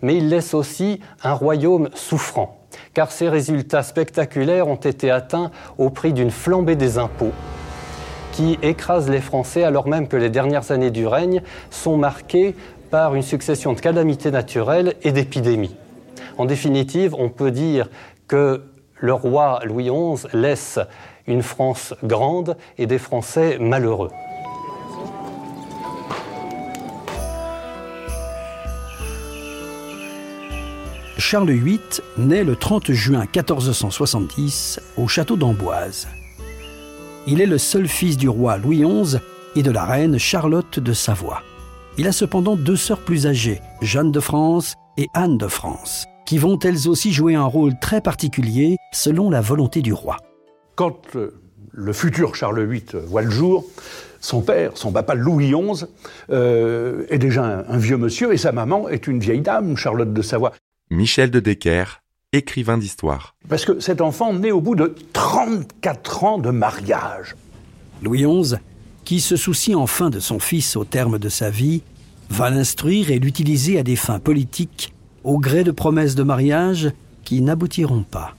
mais 0.00 0.16
il 0.16 0.28
laisse 0.28 0.54
aussi 0.54 1.00
un 1.22 1.32
royaume 1.32 1.88
souffrant, 1.94 2.66
car 2.94 3.12
ses 3.12 3.28
résultats 3.28 3.82
spectaculaires 3.82 4.68
ont 4.68 4.76
été 4.76 5.10
atteints 5.10 5.50
au 5.78 5.90
prix 5.90 6.12
d'une 6.12 6.30
flambée 6.30 6.76
des 6.76 6.98
impôts 6.98 7.32
qui 8.32 8.58
écrase 8.62 9.10
les 9.10 9.20
Français 9.20 9.62
alors 9.62 9.86
même 9.86 10.08
que 10.08 10.16
les 10.16 10.30
dernières 10.30 10.72
années 10.72 10.90
du 10.90 11.06
règne 11.06 11.42
sont 11.70 11.98
marquées 11.98 12.56
par 12.90 13.14
une 13.14 13.22
succession 13.22 13.74
de 13.74 13.80
calamités 13.80 14.30
naturelles 14.30 14.94
et 15.02 15.12
d'épidémies. 15.12 15.76
En 16.38 16.46
définitive, 16.46 17.14
on 17.18 17.28
peut 17.28 17.50
dire 17.50 17.88
que 18.26 18.62
le 19.02 19.12
roi 19.12 19.60
Louis 19.64 19.90
XI 19.90 20.26
laisse 20.32 20.78
une 21.26 21.42
France 21.42 21.92
grande 22.04 22.56
et 22.78 22.86
des 22.86 22.98
Français 22.98 23.58
malheureux. 23.60 24.10
Charles 31.18 31.50
VIII 31.50 31.80
naît 32.16 32.44
le 32.44 32.56
30 32.56 32.92
juin 32.92 33.20
1470 33.20 34.80
au 34.96 35.08
château 35.08 35.36
d'Amboise. 35.36 36.06
Il 37.26 37.40
est 37.40 37.46
le 37.46 37.58
seul 37.58 37.88
fils 37.88 38.16
du 38.16 38.28
roi 38.28 38.56
Louis 38.56 38.82
XI 38.82 39.18
et 39.56 39.62
de 39.62 39.70
la 39.70 39.84
reine 39.84 40.18
Charlotte 40.18 40.78
de 40.78 40.92
Savoie. 40.92 41.42
Il 41.98 42.06
a 42.06 42.12
cependant 42.12 42.56
deux 42.56 42.76
sœurs 42.76 43.00
plus 43.00 43.26
âgées, 43.26 43.60
Jeanne 43.80 44.12
de 44.12 44.20
France 44.20 44.74
et 44.96 45.08
Anne 45.14 45.38
de 45.38 45.48
France 45.48 46.06
qui 46.32 46.38
vont 46.38 46.58
elles 46.60 46.88
aussi 46.88 47.12
jouer 47.12 47.34
un 47.34 47.44
rôle 47.44 47.78
très 47.78 48.00
particulier 48.00 48.78
selon 48.90 49.28
la 49.28 49.42
volonté 49.42 49.82
du 49.82 49.92
roi. 49.92 50.16
Quand 50.76 50.98
euh, 51.14 51.34
le 51.72 51.92
futur 51.92 52.34
Charles 52.34 52.64
VIII 52.64 53.02
voit 53.06 53.20
le 53.20 53.30
jour, 53.30 53.66
son 54.18 54.40
père, 54.40 54.70
son 54.76 54.92
papa 54.92 55.14
Louis 55.14 55.52
XI, 55.52 55.84
euh, 56.30 57.04
est 57.10 57.18
déjà 57.18 57.66
un, 57.68 57.76
vieux 57.76 57.98
monsieur 57.98 58.32
et 58.32 58.38
sa 58.38 58.50
maman 58.50 58.88
est 58.88 59.08
une 59.08 59.18
vieille 59.18 59.42
dame, 59.42 59.76
Charlotte 59.76 60.10
de 60.10 60.22
Savoie. 60.22 60.54
Michel 60.88 61.30
de 61.30 61.38
Decker, 61.38 62.00
écrivain 62.32 62.78
d'histoire. 62.78 63.36
Parce 63.50 63.66
que 63.66 63.78
cet 63.80 64.00
enfant 64.00 64.32
naît 64.32 64.52
au 64.52 64.62
bout 64.62 64.74
de 64.74 64.94
34 65.12 66.24
ans 66.24 66.38
de 66.38 66.48
mariage. 66.48 67.36
Louis 68.02 68.24
XI, 68.24 68.54
qui 69.04 69.20
se 69.20 69.36
soucie 69.36 69.74
enfin 69.74 70.08
de 70.08 70.18
son 70.18 70.38
fils 70.38 70.76
au 70.76 70.86
terme 70.86 71.18
de 71.18 71.28
sa 71.28 71.50
vie, 71.50 71.82
va 72.30 72.48
l'instruire 72.48 73.10
et 73.10 73.18
l'utiliser 73.18 73.78
à 73.78 73.82
des 73.82 73.96
fins 73.96 74.18
politiques 74.18 74.94
au 75.24 75.38
gré 75.38 75.64
de 75.64 75.70
promesses 75.70 76.14
de 76.14 76.22
mariage 76.22 76.92
qui 77.24 77.40
n'aboutiront 77.40 78.02
pas. 78.02 78.34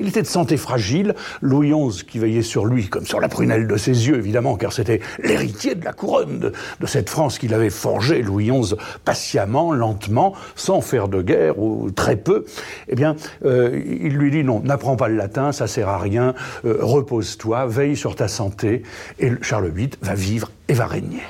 Il 0.00 0.08
était 0.08 0.22
de 0.22 0.26
santé 0.26 0.56
fragile, 0.56 1.14
Louis 1.42 1.72
XI 1.72 2.04
qui 2.06 2.18
veillait 2.18 2.40
sur 2.40 2.64
lui 2.64 2.88
comme 2.88 3.04
sur 3.04 3.20
la 3.20 3.28
prunelle 3.28 3.66
de 3.66 3.76
ses 3.76 4.08
yeux, 4.08 4.16
évidemment, 4.16 4.56
car 4.56 4.72
c'était 4.72 5.00
l'héritier 5.22 5.74
de 5.74 5.84
la 5.84 5.92
couronne 5.92 6.38
de, 6.80 6.86
cette 6.86 7.10
France 7.10 7.38
qu'il 7.38 7.52
avait 7.52 7.68
forgée, 7.68 8.22
Louis 8.22 8.50
XI, 8.50 8.76
patiemment, 9.04 9.72
lentement, 9.72 10.34
sans 10.56 10.80
faire 10.80 11.08
de 11.08 11.20
guerre, 11.20 11.58
ou 11.58 11.90
très 11.90 12.16
peu. 12.16 12.46
Eh 12.88 12.96
bien, 12.96 13.14
euh, 13.44 13.78
il 13.84 14.16
lui 14.16 14.30
dit 14.30 14.42
non, 14.42 14.60
n'apprends 14.60 14.96
pas 14.96 15.08
le 15.08 15.16
latin, 15.16 15.52
ça 15.52 15.66
sert 15.66 15.90
à 15.90 15.98
rien, 15.98 16.34
euh, 16.64 16.78
repose-toi, 16.80 17.66
veille 17.66 17.96
sur 17.96 18.16
ta 18.16 18.26
santé, 18.26 18.82
et 19.18 19.30
Charles 19.42 19.68
VIII 19.68 19.90
va 20.00 20.14
vivre 20.14 20.50
et 20.68 20.72
va 20.72 20.86
régner. 20.86 21.22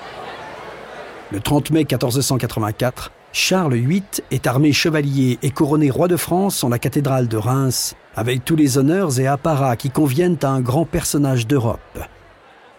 Le 1.32 1.40
30 1.40 1.72
mai 1.72 1.80
1484, 1.80 3.10
Charles 3.32 3.74
VIII 3.74 4.02
est 4.32 4.46
armé 4.48 4.72
chevalier 4.72 5.38
et 5.42 5.50
couronné 5.50 5.88
roi 5.88 6.08
de 6.08 6.16
France 6.16 6.64
en 6.64 6.68
la 6.68 6.80
cathédrale 6.80 7.28
de 7.28 7.36
Reims, 7.36 7.94
avec 8.16 8.44
tous 8.44 8.56
les 8.56 8.76
honneurs 8.76 9.20
et 9.20 9.28
apparats 9.28 9.76
qui 9.76 9.90
conviennent 9.90 10.38
à 10.42 10.48
un 10.48 10.60
grand 10.60 10.84
personnage 10.84 11.46
d'Europe. 11.46 12.00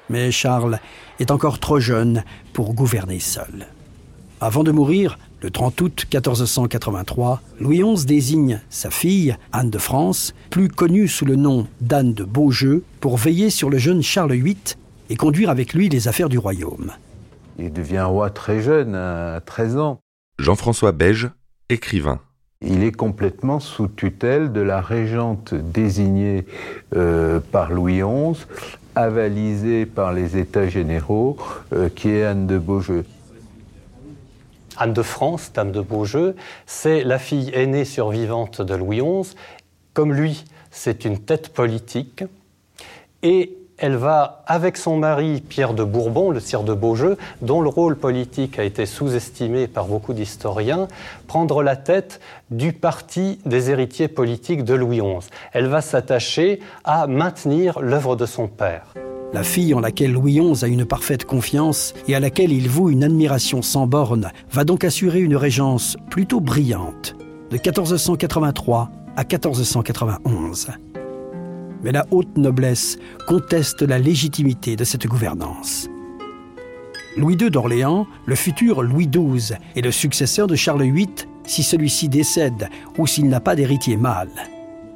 Mais 0.10 0.30
Charles 0.32 0.80
est 1.22 1.32
encore 1.32 1.60
trop 1.60 1.80
jeune 1.80 2.26
pour 2.52 2.74
gouverner 2.74 3.20
seul. 3.22 3.68
Avant 4.42 4.64
de 4.64 4.72
mourir, 4.72 5.18
le 5.42 5.52
30 5.52 5.80
août 5.82 6.06
1483, 6.12 7.42
Louis 7.60 7.82
XI 7.82 8.06
désigne 8.06 8.60
sa 8.70 8.90
fille, 8.90 9.38
Anne 9.54 9.70
de 9.70 9.78
France, 9.78 10.34
plus 10.50 10.68
connue 10.68 11.08
sous 11.08 11.26
le 11.26 11.38
nom 11.38 11.68
d'Anne 11.80 12.14
de 12.14 12.26
Beaujeu, 12.26 12.84
pour 13.00 13.16
veiller 13.16 13.50
sur 13.52 13.70
le 13.70 13.78
jeune 13.78 14.04
Charles 14.04 14.34
VIII 14.34 14.58
et 15.10 15.16
conduire 15.16 15.50
avec 15.50 15.74
lui 15.74 15.88
les 15.88 16.10
affaires 16.10 16.30
du 16.30 16.38
royaume. 16.38 16.92
Il 17.58 17.72
devient 17.72 18.02
roi 18.02 18.30
très 18.32 18.62
jeune, 18.62 18.96
à 18.96 19.40
13 19.46 19.78
ans. 19.78 20.02
Jean-François 20.42 20.92
Beige, 20.92 21.30
écrivain. 21.70 22.20
Il 22.62 22.84
est 22.84 22.92
complètement 22.92 23.60
sous 23.60 23.88
tutelle 23.88 24.52
de 24.52 24.62
la 24.62 24.82
régente 24.82 25.54
désignée 25.54 26.46
euh, 26.96 27.40
par 27.40 27.72
Louis 27.72 28.02
XI, 28.02 28.46
avalisée 28.96 29.86
par 29.86 30.14
les 30.14 30.38
États 30.38 30.68
généraux, 30.68 31.38
euh, 31.74 31.90
qui 31.90 32.10
est 32.10 32.24
Anne 32.24 32.48
de 32.48 32.58
Beaujeu. 32.58 33.06
Anne 34.78 34.94
de 34.94 35.02
France, 35.04 35.52
dame 35.54 35.72
de 35.72 35.82
Beaujeu, 35.82 36.36
c'est 36.66 37.04
la 37.04 37.20
fille 37.20 37.52
aînée 37.54 37.86
survivante 37.86 38.62
de 38.62 38.74
Louis 38.74 39.00
XI. 39.00 39.36
Comme 39.94 40.14
lui, 40.14 40.46
c'est 40.72 41.06
une 41.06 41.20
tête 41.20 41.50
politique. 41.50 42.24
Et 43.22 43.58
elle 43.82 43.96
va, 43.96 44.44
avec 44.46 44.78
son 44.78 44.96
mari 44.96 45.42
Pierre 45.42 45.74
de 45.74 45.84
Bourbon, 45.84 46.30
le 46.30 46.40
sire 46.40 46.62
de 46.62 46.74
Beaujeu, 46.76 47.18
dont 47.42 47.62
le 47.62 47.70
rôle 47.70 47.96
politique 47.96 48.60
a 48.60 48.64
été 48.64 48.86
sous-estimé 48.86 49.68
par 49.68 49.86
beaucoup 49.86 50.14
d'historiens, 50.14 50.88
prendre 51.26 51.64
la 51.64 51.76
tête 51.76 52.22
du 52.52 52.74
parti 52.74 53.40
des 53.44 53.72
héritiers 53.72 54.08
politiques 54.08 54.64
de 54.64 54.76
Louis 54.76 55.00
XI. 55.00 55.30
Elle 55.52 55.66
va 55.66 55.82
s'attacher 55.82 56.60
à 56.84 57.08
maintenir 57.08 57.80
l'œuvre 57.82 58.16
de 58.16 58.28
son 58.28 58.48
père. 58.48 58.94
La 59.34 59.42
fille 59.42 59.74
en 59.74 59.80
laquelle 59.80 60.12
Louis 60.12 60.40
XI 60.40 60.64
a 60.64 60.68
une 60.68 60.86
parfaite 60.86 61.26
confiance 61.26 61.96
et 62.08 62.14
à 62.14 62.20
laquelle 62.20 62.52
il 62.52 62.70
voue 62.70 62.92
une 62.92 63.04
admiration 63.04 63.64
sans 63.64 63.88
borne 63.88 64.32
va 64.52 64.64
donc 64.64 64.84
assurer 64.84 65.22
une 65.22 65.36
régence 65.36 65.98
plutôt 66.12 66.40
brillante, 66.40 67.16
de 67.50 67.56
1483 67.56 68.92
à 69.16 69.24
1491 69.24 70.68
mais 71.84 71.92
la 71.92 72.06
haute 72.12 72.38
noblesse 72.38 72.98
conteste 73.28 73.82
la 73.82 74.00
légitimité 74.00 74.76
de 74.76 74.84
cette 74.84 75.08
gouvernance. 75.08 75.90
Louis 77.18 77.36
II 77.36 77.52
d'Orléans, 77.52 78.08
le 78.26 78.36
futur 78.36 78.84
Louis 78.84 79.08
XII, 79.08 79.58
est 79.76 79.82
le 79.82 79.92
successeur 79.92 80.48
de 80.48 80.56
Charles 80.56 80.84
VIII 80.84 81.10
si 81.46 81.64
celui-ci 81.64 82.08
décède 82.08 82.70
ou 82.98 83.08
s'il 83.08 83.28
n'a 83.28 83.40
pas 83.40 83.56
d'héritier 83.56 83.98
mâle. 83.98 84.32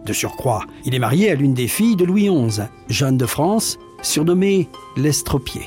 De 0.05 0.13
surcroît, 0.13 0.63
il 0.85 0.95
est 0.95 0.99
marié 0.99 1.31
à 1.31 1.35
l'une 1.35 1.53
des 1.53 1.67
filles 1.67 1.95
de 1.95 2.05
Louis 2.05 2.29
XI, 2.29 2.61
Jeanne 2.87 3.17
de 3.17 3.25
France, 3.25 3.77
surnommée 4.01 4.69
l'Estropié. 4.95 5.63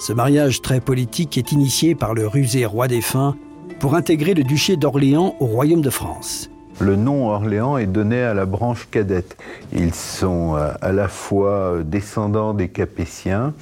Ce 0.00 0.12
mariage 0.12 0.62
très 0.62 0.80
politique 0.80 1.38
est 1.38 1.52
initié 1.52 1.94
par 1.94 2.14
le 2.14 2.26
rusé 2.26 2.66
roi 2.66 2.88
défunt 2.88 3.36
pour 3.78 3.94
intégrer 3.94 4.34
le 4.34 4.44
duché 4.44 4.76
d'Orléans 4.76 5.36
au 5.40 5.46
royaume 5.46 5.82
de 5.82 5.90
France. 5.90 6.50
Le 6.78 6.94
nom 6.94 7.30
Orléans 7.30 7.78
est 7.78 7.86
donné 7.86 8.22
à 8.22 8.34
la 8.34 8.44
branche 8.44 8.88
cadette. 8.90 9.38
Ils 9.72 9.94
sont 9.94 10.56
euh, 10.56 10.72
à 10.82 10.92
la 10.92 11.08
fois 11.08 11.50
euh, 11.50 11.82
descendants 11.82 12.52
des 12.52 12.68
Capétiens, 12.68 13.54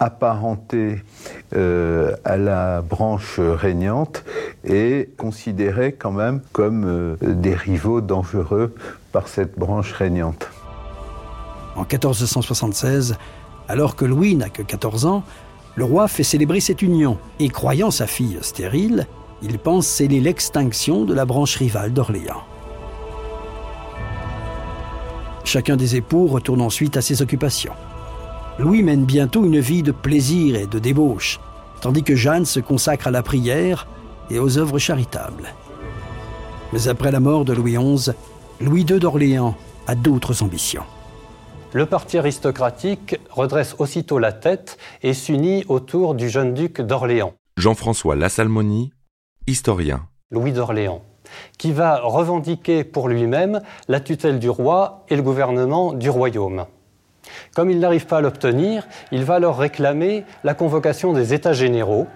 apparentés 0.00 1.02
euh, 1.54 2.16
à 2.24 2.38
la 2.38 2.80
branche 2.80 3.38
régnante 3.38 4.24
et 4.64 5.10
considérés 5.18 5.92
quand 5.92 6.12
même 6.12 6.40
comme 6.52 7.16
des 7.20 7.54
rivaux 7.54 8.00
dangereux 8.00 8.74
par 9.12 9.28
cette 9.28 9.58
branche 9.58 9.92
régnante. 9.92 10.48
En 11.76 11.82
1476, 11.82 13.16
alors 13.68 13.94
que 13.94 14.06
Louis 14.06 14.36
n'a 14.36 14.48
que 14.48 14.62
14 14.62 15.04
ans, 15.04 15.22
le 15.74 15.84
roi 15.84 16.08
fait 16.08 16.22
célébrer 16.22 16.60
cette 16.60 16.80
union 16.80 17.18
et 17.40 17.50
croyant 17.50 17.90
sa 17.90 18.06
fille 18.06 18.38
stérile, 18.40 19.06
il 19.42 19.58
pense 19.58 19.86
sceller 19.86 20.20
l'extinction 20.20 21.04
de 21.04 21.14
la 21.14 21.24
branche 21.24 21.56
rivale 21.56 21.92
d'Orléans. 21.92 22.42
Chacun 25.44 25.76
des 25.76 25.96
époux 25.96 26.26
retourne 26.26 26.60
ensuite 26.60 26.96
à 26.96 27.02
ses 27.02 27.22
occupations. 27.22 27.72
Louis 28.58 28.82
mène 28.82 29.04
bientôt 29.04 29.44
une 29.44 29.60
vie 29.60 29.82
de 29.82 29.92
plaisir 29.92 30.56
et 30.56 30.66
de 30.66 30.78
débauche, 30.78 31.40
tandis 31.80 32.02
que 32.02 32.16
Jeanne 32.16 32.44
se 32.44 32.60
consacre 32.60 33.06
à 33.06 33.10
la 33.10 33.22
prière 33.22 33.86
et 34.30 34.38
aux 34.38 34.58
œuvres 34.58 34.78
charitables. 34.78 35.54
Mais 36.72 36.88
après 36.88 37.10
la 37.10 37.20
mort 37.20 37.44
de 37.44 37.54
Louis 37.54 37.76
XI, 37.78 38.10
Louis 38.60 38.82
II 38.82 38.98
d'Orléans 38.98 39.56
a 39.86 39.94
d'autres 39.94 40.42
ambitions. 40.42 40.82
Le 41.72 41.86
parti 41.86 42.18
aristocratique 42.18 43.18
redresse 43.30 43.76
aussitôt 43.78 44.18
la 44.18 44.32
tête 44.32 44.78
et 45.02 45.14
s'unit 45.14 45.64
autour 45.68 46.14
du 46.14 46.28
jeune 46.28 46.54
duc 46.54 46.80
d'Orléans. 46.80 47.34
Jean-François 47.56 48.16
Lassalmonie, 48.16 48.92
historien. 49.48 50.06
Louis 50.30 50.52
d'Orléans, 50.52 51.02
qui 51.56 51.72
va 51.72 52.00
revendiquer 52.00 52.84
pour 52.84 53.08
lui-même 53.08 53.62
la 53.88 54.00
tutelle 54.00 54.38
du 54.38 54.50
roi 54.50 55.04
et 55.08 55.16
le 55.16 55.22
gouvernement 55.22 55.92
du 55.92 56.10
royaume. 56.10 56.66
Comme 57.54 57.70
il 57.70 57.80
n'arrive 57.80 58.06
pas 58.06 58.18
à 58.18 58.20
l'obtenir, 58.20 58.86
il 59.10 59.24
va 59.24 59.34
alors 59.34 59.58
réclamer 59.58 60.24
la 60.44 60.54
convocation 60.54 61.12
des 61.12 61.34
États 61.34 61.52
généraux, 61.52 62.06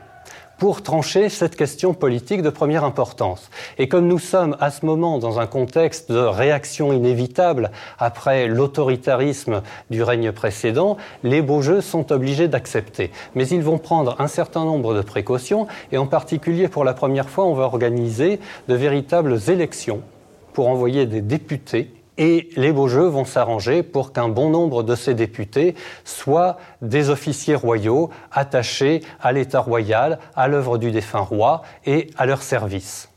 pour 0.62 0.80
trancher 0.80 1.28
cette 1.28 1.56
question 1.56 1.92
politique 1.92 2.40
de 2.40 2.48
première 2.48 2.84
importance. 2.84 3.50
Et 3.78 3.88
comme 3.88 4.06
nous 4.06 4.20
sommes 4.20 4.56
à 4.60 4.70
ce 4.70 4.86
moment 4.86 5.18
dans 5.18 5.40
un 5.40 5.48
contexte 5.48 6.12
de 6.12 6.18
réaction 6.18 6.92
inévitable 6.92 7.72
après 7.98 8.46
l'autoritarisme 8.46 9.62
du 9.90 10.04
règne 10.04 10.30
précédent, 10.30 10.98
les 11.24 11.42
beaux 11.42 11.62
jeux 11.62 11.80
sont 11.80 12.12
obligés 12.12 12.46
d'accepter. 12.46 13.10
Mais 13.34 13.48
ils 13.48 13.60
vont 13.60 13.78
prendre 13.78 14.14
un 14.20 14.28
certain 14.28 14.64
nombre 14.64 14.94
de 14.94 15.00
précautions 15.00 15.66
et 15.90 15.98
en 15.98 16.06
particulier 16.06 16.68
pour 16.68 16.84
la 16.84 16.94
première 16.94 17.28
fois, 17.28 17.44
on 17.44 17.54
va 17.54 17.64
organiser 17.64 18.38
de 18.68 18.74
véritables 18.76 19.40
élections 19.48 20.00
pour 20.52 20.68
envoyer 20.68 21.06
des 21.06 21.22
députés 21.22 21.90
et 22.18 22.50
les 22.56 22.72
beaux 22.72 22.88
jeux 22.88 23.06
vont 23.06 23.24
s'arranger 23.24 23.82
pour 23.82 24.12
qu'un 24.12 24.28
bon 24.28 24.50
nombre 24.50 24.82
de 24.82 24.94
ces 24.94 25.14
députés 25.14 25.74
soient 26.04 26.58
des 26.82 27.10
officiers 27.10 27.54
royaux 27.54 28.10
attachés 28.30 29.02
à 29.20 29.32
l'État 29.32 29.60
royal, 29.60 30.18
à 30.36 30.48
l'œuvre 30.48 30.78
du 30.78 30.90
défunt 30.90 31.20
roi 31.20 31.62
et 31.86 32.10
à 32.16 32.26
leur 32.26 32.42
service. 32.42 33.08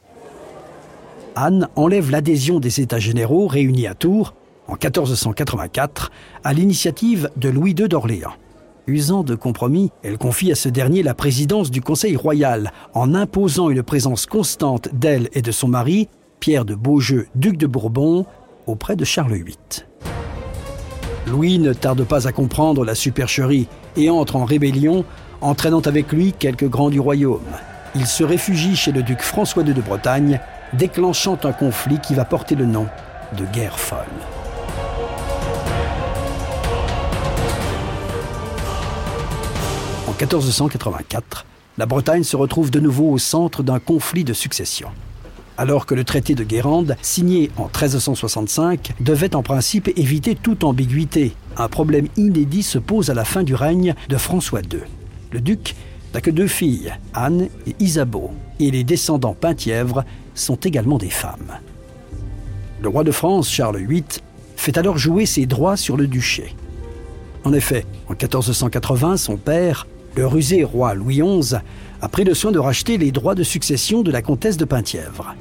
Anne 1.36 1.67
enlève 1.75 2.12
l'adhésion 2.12 2.60
des 2.60 2.79
États 2.79 2.99
généraux 2.99 3.47
réunis 3.47 3.88
à 3.88 3.93
Tours 3.93 4.34
en 4.67 4.73
1484 4.73 6.12
à 6.43 6.53
l'initiative 6.53 7.29
de 7.36 7.49
Louis 7.49 7.75
II 7.77 7.89
d'Orléans. 7.89 8.34
Usant 8.88 9.23
de 9.23 9.36
compromis, 9.36 9.91
elle 10.03 10.17
confie 10.17 10.51
à 10.51 10.55
ce 10.55 10.69
dernier 10.69 11.01
la 11.01 11.15
présidence 11.15 11.71
du 11.71 11.81
Conseil 11.81 12.15
royal 12.15 12.71
en 12.93 13.15
imposant 13.15 13.69
une 13.69 13.84
présence 13.84 14.27
constante 14.27 14.89
d'elle 14.93 15.29
et 15.34 15.41
de 15.41 15.51
son 15.51 15.67
mari, 15.67 16.08
Pierre 16.39 16.65
de 16.65 16.75
Beaujeu, 16.75 17.27
duc 17.34 17.58
de 17.58 17.65
Bourbon, 17.65 18.25
auprès 18.67 18.95
de 18.95 19.06
Charles 19.06 19.34
VIII. 19.34 19.86
Louis 21.28 21.58
ne 21.58 21.73
tarde 21.73 22.04
pas 22.04 22.28
à 22.28 22.32
comprendre 22.32 22.86
la 22.86 22.95
supercherie 22.95 23.67
et 23.95 24.10
entre 24.10 24.36
en 24.36 24.45
rébellion, 24.45 25.06
entraînant 25.41 25.82
avec 25.82 26.12
lui 26.12 26.34
quelques 26.34 26.69
grands 26.69 26.89
du 26.89 26.99
royaume. 26.99 27.41
Il 27.95 28.06
se 28.06 28.23
réfugie 28.23 28.75
chez 28.75 28.91
le 28.91 29.04
duc 29.04 29.21
François 29.21 29.63
II 29.63 29.73
de 29.73 29.82
Bretagne, 29.82 30.39
déclenchant 30.73 31.38
un 31.43 31.51
conflit 31.54 31.99
qui 31.99 32.13
va 32.13 32.25
porter 32.25 32.56
le 32.56 32.65
nom 32.65 32.88
de 33.38 33.45
guerre 33.45 33.80
folle. 33.80 33.99
En 40.08 40.12
1484, 40.12 41.45
la 41.78 41.86
Bretagne 41.86 42.23
se 42.23 42.36
retrouve 42.36 42.69
de 42.69 42.80
nouveau 42.80 43.12
au 43.12 43.17
centre 43.17 43.63
d'un 43.63 43.80
conflit 43.80 44.23
de 44.23 44.34
succession 44.34 44.89
alors 45.57 45.85
que 45.85 45.95
le 45.95 46.03
traité 46.03 46.35
de 46.35 46.43
Guérande, 46.43 46.95
signé 47.01 47.51
en 47.57 47.65
1365, 47.65 48.93
devait 48.99 49.35
en 49.35 49.43
principe 49.43 49.89
éviter 49.97 50.35
toute 50.35 50.63
ambiguïté. 50.63 51.33
Un 51.57 51.67
problème 51.67 52.07
inédit 52.17 52.63
se 52.63 52.77
pose 52.77 53.09
à 53.09 53.13
la 53.13 53.25
fin 53.25 53.43
du 53.43 53.55
règne 53.55 53.95
de 54.09 54.17
François 54.17 54.61
II. 54.61 54.81
Le 55.31 55.41
duc 55.41 55.75
n'a 56.13 56.21
que 56.21 56.31
deux 56.31 56.47
filles, 56.47 56.93
Anne 57.13 57.49
et 57.67 57.75
Isabeau, 57.79 58.31
et 58.59 58.71
les 58.71 58.83
descendants 58.83 59.35
Penthièvre 59.39 60.03
sont 60.33 60.55
également 60.55 60.97
des 60.97 61.09
femmes. 61.09 61.59
Le 62.81 62.89
roi 62.89 63.03
de 63.03 63.11
France, 63.11 63.49
Charles 63.49 63.85
VIII, 63.85 64.03
fait 64.55 64.77
alors 64.77 64.97
jouer 64.97 65.25
ses 65.25 65.45
droits 65.45 65.77
sur 65.77 65.97
le 65.97 66.07
duché. 66.07 66.55
En 67.43 67.53
effet, 67.53 67.85
en 68.07 68.13
1480, 68.13 69.17
son 69.17 69.37
père, 69.37 69.87
le 70.15 70.25
rusé 70.25 70.63
roi 70.63 70.93
Louis 70.93 71.21
XI, 71.21 71.55
a 72.01 72.10
pris 72.10 72.23
le 72.23 72.34
soin 72.34 72.51
de 72.51 72.60
racheter 72.60 72.97
les 72.97 73.12
droits 73.12 73.36
de 73.36 73.43
succession 73.43 74.01
de 74.01 74.12
la 74.12 74.21
comtesse 74.21 74.58
de 74.58 74.65
Penthièvre. 74.65 75.36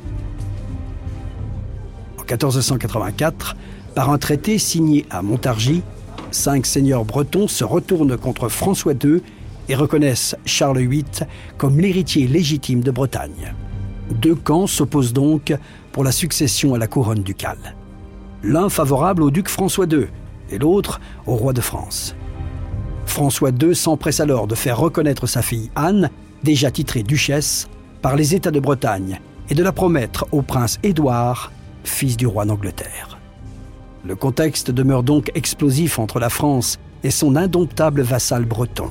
En 2.19 2.23
1484, 2.23 3.57
par 3.95 4.11
un 4.11 4.19
traité 4.19 4.59
signé 4.59 5.07
à 5.11 5.23
Montargis, 5.23 5.83
cinq 6.31 6.67
seigneurs 6.67 7.05
bretons 7.05 7.49
se 7.49 7.64
retournent 7.64 8.17
contre 8.17 8.49
François 8.49 8.93
II 8.93 9.21
et 9.69 9.75
reconnaissent 9.75 10.37
Charles 10.45 10.79
VIII 10.87 11.05
comme 11.59 11.79
l'héritier 11.79 12.27
légitime 12.27 12.81
de 12.81 12.90
Bretagne. 12.90 13.55
Deux 14.11 14.35
camps 14.35 14.67
s'opposent 14.67 15.12
donc 15.12 15.55
pour 15.93 16.05
la 16.05 16.12
succession 16.12 16.75
à 16.75 16.79
la 16.79 16.87
couronne 16.87 17.23
ducale. 17.23 17.77
L'un 18.43 18.69
favorable 18.69 19.23
au 19.23 19.31
duc 19.31 19.49
François 19.49 19.87
II 19.87 20.07
et 20.51 20.59
l'autre 20.59 21.01
au 21.27 21.37
roi 21.37 21.53
de 21.53 21.61
France. 21.61 22.14
François 23.07 23.51
II 23.51 23.75
s'empresse 23.75 24.21
alors 24.21 24.47
de 24.47 24.55
faire 24.55 24.79
reconnaître 24.79 25.27
sa 25.27 25.40
fille 25.40 25.71
Anne 25.77 26.11
déjà 26.45 26.71
titrée 26.71 27.03
duchesse, 27.03 27.69
par 28.03 28.15
les 28.15 28.35
États 28.35 28.51
de 28.51 28.61
Bretagne 28.61 29.19
et 29.49 29.55
de 29.55 29.63
la 29.63 29.73
promettre 29.73 30.27
au 30.31 30.43
prince 30.43 30.79
Édouard, 30.83 31.51
fils 31.83 32.17
du 32.17 32.27
roi 32.27 32.45
d'Angleterre. 32.45 33.19
Le 34.05 34.15
contexte 34.15 34.71
demeure 34.71 35.03
donc 35.03 35.33
explosif 35.35 35.99
entre 35.99 36.21
la 36.21 36.29
France 36.29 36.79
et 37.03 37.11
son 37.11 37.35
indomptable 37.35 38.03
vassal 38.03 38.45
breton. 38.45 38.91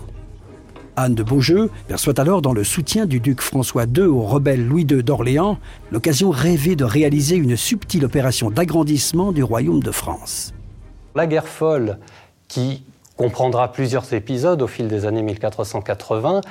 Anne 0.95 1.15
de 1.15 1.23
Beaujeu 1.23 1.69
perçoit 1.87 2.19
alors 2.19 2.41
dans 2.41 2.53
le 2.53 2.63
soutien 2.63 3.05
du 3.05 3.19
duc 3.19 3.41
François 3.41 3.85
II 3.85 4.03
au 4.03 4.21
rebelle 4.21 4.65
Louis 4.65 4.85
II 4.89 5.03
d'Orléans 5.03 5.59
l'occasion 5.91 6.29
rêvée 6.29 6.75
de 6.75 6.83
réaliser 6.83 7.35
une 7.35 7.55
subtile 7.55 8.05
opération 8.05 8.51
d'agrandissement 8.51 9.31
du 9.31 9.43
royaume 9.43 9.81
de 9.81 9.91
France. 9.91 10.53
La 11.15 11.27
guerre 11.27 11.47
folle, 11.47 11.99
qui 12.47 12.83
comprendra 13.17 13.71
plusieurs 13.71 14.13
épisodes 14.13 14.61
au 14.61 14.67
fil 14.67 14.87
des 14.87 15.05
années 15.05 15.21
1480, 15.21 16.41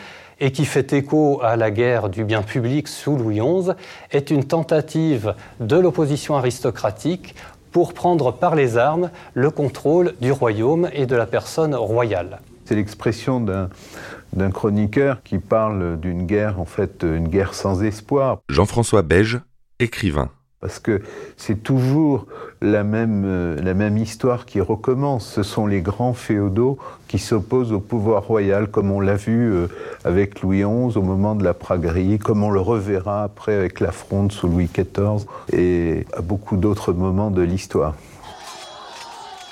et 0.40 0.52
qui 0.52 0.64
fait 0.64 0.92
écho 0.92 1.40
à 1.42 1.56
la 1.56 1.70
guerre 1.70 2.08
du 2.08 2.24
bien 2.24 2.42
public 2.42 2.88
sous 2.88 3.16
Louis 3.16 3.40
XI, 3.40 3.72
est 4.10 4.30
une 4.30 4.44
tentative 4.44 5.34
de 5.60 5.76
l'opposition 5.76 6.36
aristocratique 6.36 7.34
pour 7.70 7.94
prendre 7.94 8.32
par 8.32 8.54
les 8.54 8.76
armes 8.76 9.10
le 9.34 9.50
contrôle 9.50 10.14
du 10.20 10.32
royaume 10.32 10.88
et 10.92 11.06
de 11.06 11.16
la 11.16 11.26
personne 11.26 11.74
royale. 11.74 12.40
C'est 12.64 12.74
l'expression 12.74 13.40
d'un 13.40 14.50
chroniqueur 14.50 15.22
qui 15.22 15.38
parle 15.38 15.98
d'une 16.00 16.26
guerre, 16.26 16.60
en 16.60 16.64
fait, 16.64 17.02
une 17.02 17.28
guerre 17.28 17.54
sans 17.54 17.82
espoir. 17.82 18.40
Jean-François 18.48 19.02
Beige, 19.02 19.40
écrivain 19.78 20.30
parce 20.62 20.78
que 20.78 21.02
c'est 21.36 21.60
toujours 21.60 22.26
la 22.62 22.84
même, 22.84 23.24
euh, 23.26 23.60
la 23.60 23.74
même 23.74 23.98
histoire 23.98 24.46
qui 24.46 24.60
recommence. 24.60 25.26
Ce 25.26 25.42
sont 25.42 25.66
les 25.66 25.82
grands 25.82 26.14
féodaux 26.14 26.78
qui 27.08 27.18
s'opposent 27.18 27.72
au 27.72 27.80
pouvoir 27.80 28.24
royal, 28.24 28.68
comme 28.68 28.92
on 28.92 29.00
l'a 29.00 29.16
vu 29.16 29.52
euh, 29.52 29.66
avec 30.04 30.40
Louis 30.40 30.58
XI 30.60 30.96
au 30.96 31.02
moment 31.02 31.34
de 31.34 31.42
la 31.42 31.52
praguerie, 31.52 32.20
comme 32.20 32.44
on 32.44 32.50
le 32.50 32.60
reverra 32.60 33.24
après 33.24 33.54
avec 33.56 33.80
la 33.80 33.90
fronde 33.90 34.30
sous 34.30 34.46
Louis 34.46 34.70
XIV 34.72 35.26
et 35.52 36.06
à 36.16 36.22
beaucoup 36.22 36.56
d'autres 36.56 36.92
moments 36.92 37.32
de 37.32 37.42
l'histoire. 37.42 37.94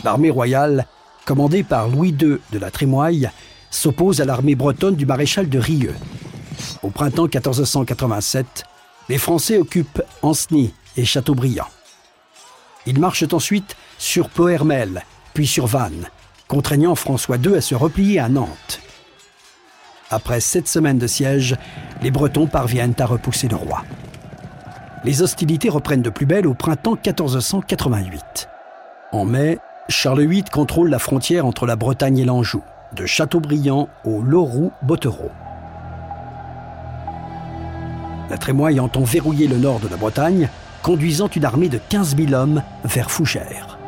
L'armée 0.05 0.31
royale, 0.31 0.87
commandée 1.27 1.65
par 1.65 1.89
Louis 1.89 2.11
II 2.11 2.39
de 2.53 2.59
la 2.61 2.71
Trémoille, 2.71 3.31
s'oppose 3.69 4.21
à 4.21 4.25
l'armée 4.25 4.55
bretonne 4.55 4.95
du 4.95 5.07
maréchal 5.07 5.49
de 5.49 5.59
Rieux. 5.59 5.95
Au 6.85 6.91
printemps 6.91 7.25
1487, 7.25 8.65
les 9.09 9.19
Français 9.19 9.59
occupent 9.59 10.03
Ancenis, 10.23 10.73
et 10.97 11.05
Châteaubriand. 11.05 11.69
Ils 12.87 12.99
marchent 12.99 13.33
ensuite 13.33 13.77
sur 13.99 14.29
Pohermel, 14.29 15.05
puis 15.35 15.47
sur 15.47 15.67
Vannes, 15.67 16.09
contraignant 16.49 16.95
François 16.95 17.37
II 17.37 17.55
à 17.57 17.61
se 17.61 17.75
replier 17.75 18.19
à 18.19 18.29
Nantes. 18.29 18.81
Après 20.11 20.41
sept 20.41 20.67
semaines 20.67 20.99
de 20.99 21.07
siège, 21.07 21.57
les 22.03 22.11
Bretons 22.11 22.47
parviennent 22.47 22.97
à 22.99 23.07
repousser 23.07 23.47
le 23.49 23.57
roi. 23.57 23.85
Les 25.05 25.23
hostilités 25.23 25.69
reprennent 25.69 26.03
de 26.03 26.11
plus 26.11 26.27
belle 26.27 26.47
au 26.47 26.55
printemps 26.55 26.95
1488. 26.95 28.49
En 29.13 29.25
mai, 29.25 29.59
Charles 29.89 30.27
VIII 30.27 30.45
contrôle 30.45 30.91
la 30.91 30.99
frontière 30.99 31.47
entre 31.47 31.67
la 31.67 31.77
Bretagne 31.77 32.19
et 32.19 32.25
l'Anjou, 32.25 32.63
de 32.95 33.07
Châteaubriand 33.07 33.89
au 34.05 34.23
Loroux-Bottereau. 34.23 35.31
La 38.29 38.39
Trémoille 38.39 38.79
entend 38.79 39.03
verrouiller 39.03 39.49
le 39.49 39.59
nord 39.59 39.81
de 39.81 39.89
la 39.89 39.97
Bretagne 39.97 40.49
conduisant 40.83 41.29
une 41.29 41.45
armée 41.45 41.69
de 41.69 41.79
15 41.89 42.17
000 42.17 42.33
hommes 42.33 42.63
vers 42.85 43.11
Fougères. 43.11 43.79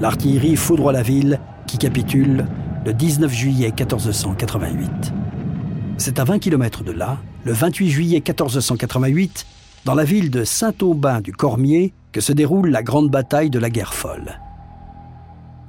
L'artillerie 0.00 0.56
foudroie 0.56 0.92
la 0.92 1.02
ville 1.02 1.38
qui 1.66 1.78
capitule 1.78 2.46
le 2.84 2.92
19 2.92 3.32
juillet 3.32 3.68
1488. 3.68 4.90
C'est 5.98 6.18
à 6.18 6.24
20 6.24 6.40
km 6.40 6.82
de 6.82 6.90
là, 6.90 7.18
le 7.44 7.52
28 7.52 7.90
juillet 7.90 8.16
1488, 8.16 9.46
dans 9.84 9.94
la 9.94 10.04
ville 10.04 10.30
de 10.30 10.44
Saint-Aubin 10.44 11.20
du 11.20 11.32
Cormier, 11.32 11.92
que 12.10 12.20
se 12.20 12.32
déroule 12.32 12.70
la 12.70 12.82
grande 12.82 13.10
bataille 13.10 13.50
de 13.50 13.58
la 13.58 13.70
guerre 13.70 13.94
folle. 13.94 14.38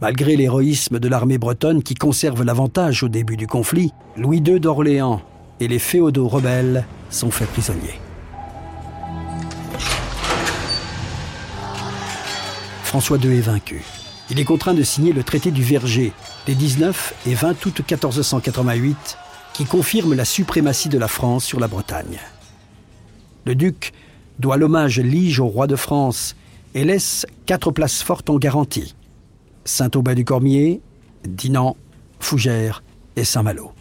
Malgré 0.01 0.35
l'héroïsme 0.35 0.99
de 0.99 1.07
l'armée 1.07 1.37
bretonne 1.37 1.83
qui 1.83 1.93
conserve 1.93 2.43
l'avantage 2.43 3.03
au 3.03 3.09
début 3.09 3.37
du 3.37 3.47
conflit, 3.47 3.93
Louis 4.17 4.39
II 4.45 4.59
d'Orléans 4.59 5.21
et 5.59 5.67
les 5.67 5.79
féodaux 5.79 6.27
rebelles 6.27 6.85
sont 7.09 7.31
faits 7.31 7.49
prisonniers. 7.49 7.99
François 12.93 13.17
II 13.17 13.35
est 13.35 13.41
vaincu. 13.41 13.83
Il 14.29 14.39
est 14.39 14.43
contraint 14.43 14.75
de 14.75 14.83
signer 14.83 15.13
le 15.13 15.23
traité 15.23 15.49
du 15.49 15.63
Verger 15.63 16.13
les 16.47 16.53
19 16.53 17.15
et 17.25 17.33
20 17.33 17.65
août 17.65 17.79
1488 17.79 19.17
qui 19.55 19.65
confirme 19.65 20.13
la 20.13 20.25
suprématie 20.25 20.89
de 20.89 20.99
la 20.99 21.07
France 21.07 21.43
sur 21.43 21.59
la 21.59 21.67
Bretagne. 21.67 22.19
Le 23.45 23.55
duc 23.55 23.93
doit 24.37 24.57
l'hommage 24.57 24.99
lige 24.99 25.39
au 25.39 25.47
roi 25.47 25.65
de 25.65 25.75
France 25.75 26.35
et 26.75 26.83
laisse 26.83 27.25
quatre 27.47 27.71
places 27.71 28.03
fortes 28.03 28.29
en 28.29 28.37
garantie. 28.37 28.93
Saint-Aubin-du-Cormier, 29.65 30.79
Dinan, 31.27 31.75
Fougères 32.19 32.83
et 33.15 33.23
Saint-Malo. 33.23 33.71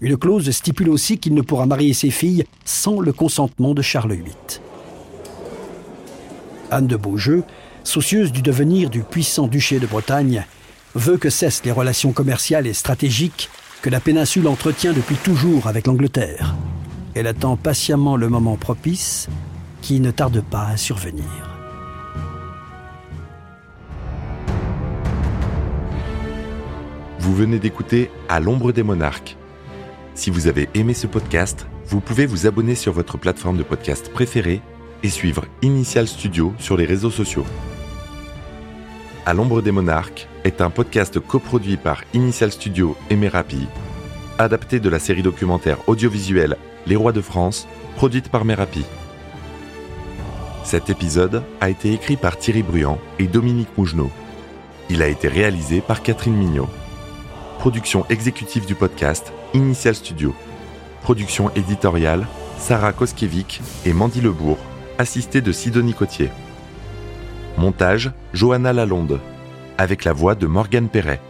Une 0.00 0.16
clause 0.16 0.48
stipule 0.52 0.88
aussi 0.88 1.18
qu'il 1.18 1.34
ne 1.34 1.42
pourra 1.42 1.66
marier 1.66 1.94
ses 1.94 2.12
filles 2.12 2.44
sans 2.64 3.00
le 3.00 3.12
consentement 3.12 3.74
de 3.74 3.82
Charles 3.82 4.12
VIII. 4.12 4.60
Anne 6.70 6.86
de 6.86 6.96
Beaujeu, 6.96 7.44
soucieuse 7.82 8.32
du 8.32 8.42
devenir 8.42 8.90
du 8.90 9.02
puissant 9.02 9.46
duché 9.46 9.78
de 9.78 9.86
Bretagne, 9.86 10.44
veut 10.94 11.16
que 11.16 11.30
cessent 11.30 11.64
les 11.64 11.72
relations 11.72 12.12
commerciales 12.12 12.66
et 12.66 12.72
stratégiques 12.72 13.50
que 13.82 13.90
la 13.90 14.00
péninsule 14.00 14.48
entretient 14.48 14.92
depuis 14.92 15.16
toujours 15.16 15.66
avec 15.66 15.86
l'Angleterre. 15.86 16.54
Elle 17.14 17.26
attend 17.26 17.56
patiemment 17.56 18.16
le 18.16 18.28
moment 18.28 18.56
propice 18.56 19.28
qui 19.82 20.00
ne 20.00 20.10
tarde 20.10 20.42
pas 20.42 20.68
à 20.68 20.76
survenir. 20.76 21.24
Vous 27.18 27.34
venez 27.34 27.58
d'écouter 27.58 28.10
À 28.28 28.40
l'ombre 28.40 28.72
des 28.72 28.82
monarques. 28.82 29.36
Si 30.14 30.30
vous 30.30 30.46
avez 30.46 30.68
aimé 30.74 30.94
ce 30.94 31.06
podcast, 31.06 31.66
vous 31.86 32.00
pouvez 32.00 32.26
vous 32.26 32.46
abonner 32.46 32.74
sur 32.74 32.92
votre 32.92 33.18
plateforme 33.18 33.56
de 33.56 33.62
podcast 33.62 34.10
préférée 34.12 34.62
et 35.04 35.10
suivre 35.10 35.44
Initial 35.62 36.08
Studio 36.08 36.54
sur 36.58 36.76
les 36.76 36.86
réseaux 36.86 37.10
sociaux. 37.10 37.44
À 39.26 39.34
l'ombre 39.34 39.60
des 39.60 39.70
monarques 39.70 40.26
est 40.44 40.62
un 40.62 40.70
podcast 40.70 41.20
coproduit 41.20 41.76
par 41.76 42.02
Initial 42.14 42.50
Studio 42.50 42.96
et 43.10 43.16
Merapi, 43.16 43.68
adapté 44.38 44.80
de 44.80 44.88
la 44.88 44.98
série 44.98 45.22
documentaire 45.22 45.78
audiovisuelle 45.88 46.56
Les 46.86 46.96
Rois 46.96 47.12
de 47.12 47.20
France, 47.20 47.68
produite 47.96 48.30
par 48.30 48.46
Merapi. 48.46 48.84
Cet 50.64 50.88
épisode 50.88 51.42
a 51.60 51.68
été 51.68 51.92
écrit 51.92 52.16
par 52.16 52.38
Thierry 52.38 52.62
Bruand 52.62 52.98
et 53.18 53.26
Dominique 53.26 53.76
Mougenot. 53.76 54.10
Il 54.88 55.02
a 55.02 55.08
été 55.08 55.28
réalisé 55.28 55.82
par 55.82 56.02
Catherine 56.02 56.36
Mignot. 56.36 56.68
Production 57.58 58.06
exécutive 58.08 58.64
du 58.64 58.74
podcast 58.74 59.32
Initial 59.52 59.94
Studio. 59.94 60.34
Production 61.02 61.50
éditoriale 61.54 62.26
Sarah 62.58 62.94
Koskiewicz 62.94 63.60
et 63.84 63.92
Mandy 63.92 64.22
Lebourg 64.22 64.58
assisté 64.98 65.40
de 65.40 65.52
Sidonie 65.52 65.94
Cotier. 65.94 66.30
Montage 67.58 68.12
Johanna 68.32 68.72
Lalonde, 68.72 69.20
avec 69.78 70.04
la 70.04 70.12
voix 70.12 70.34
de 70.34 70.46
Morgane 70.46 70.88
Perret. 70.88 71.20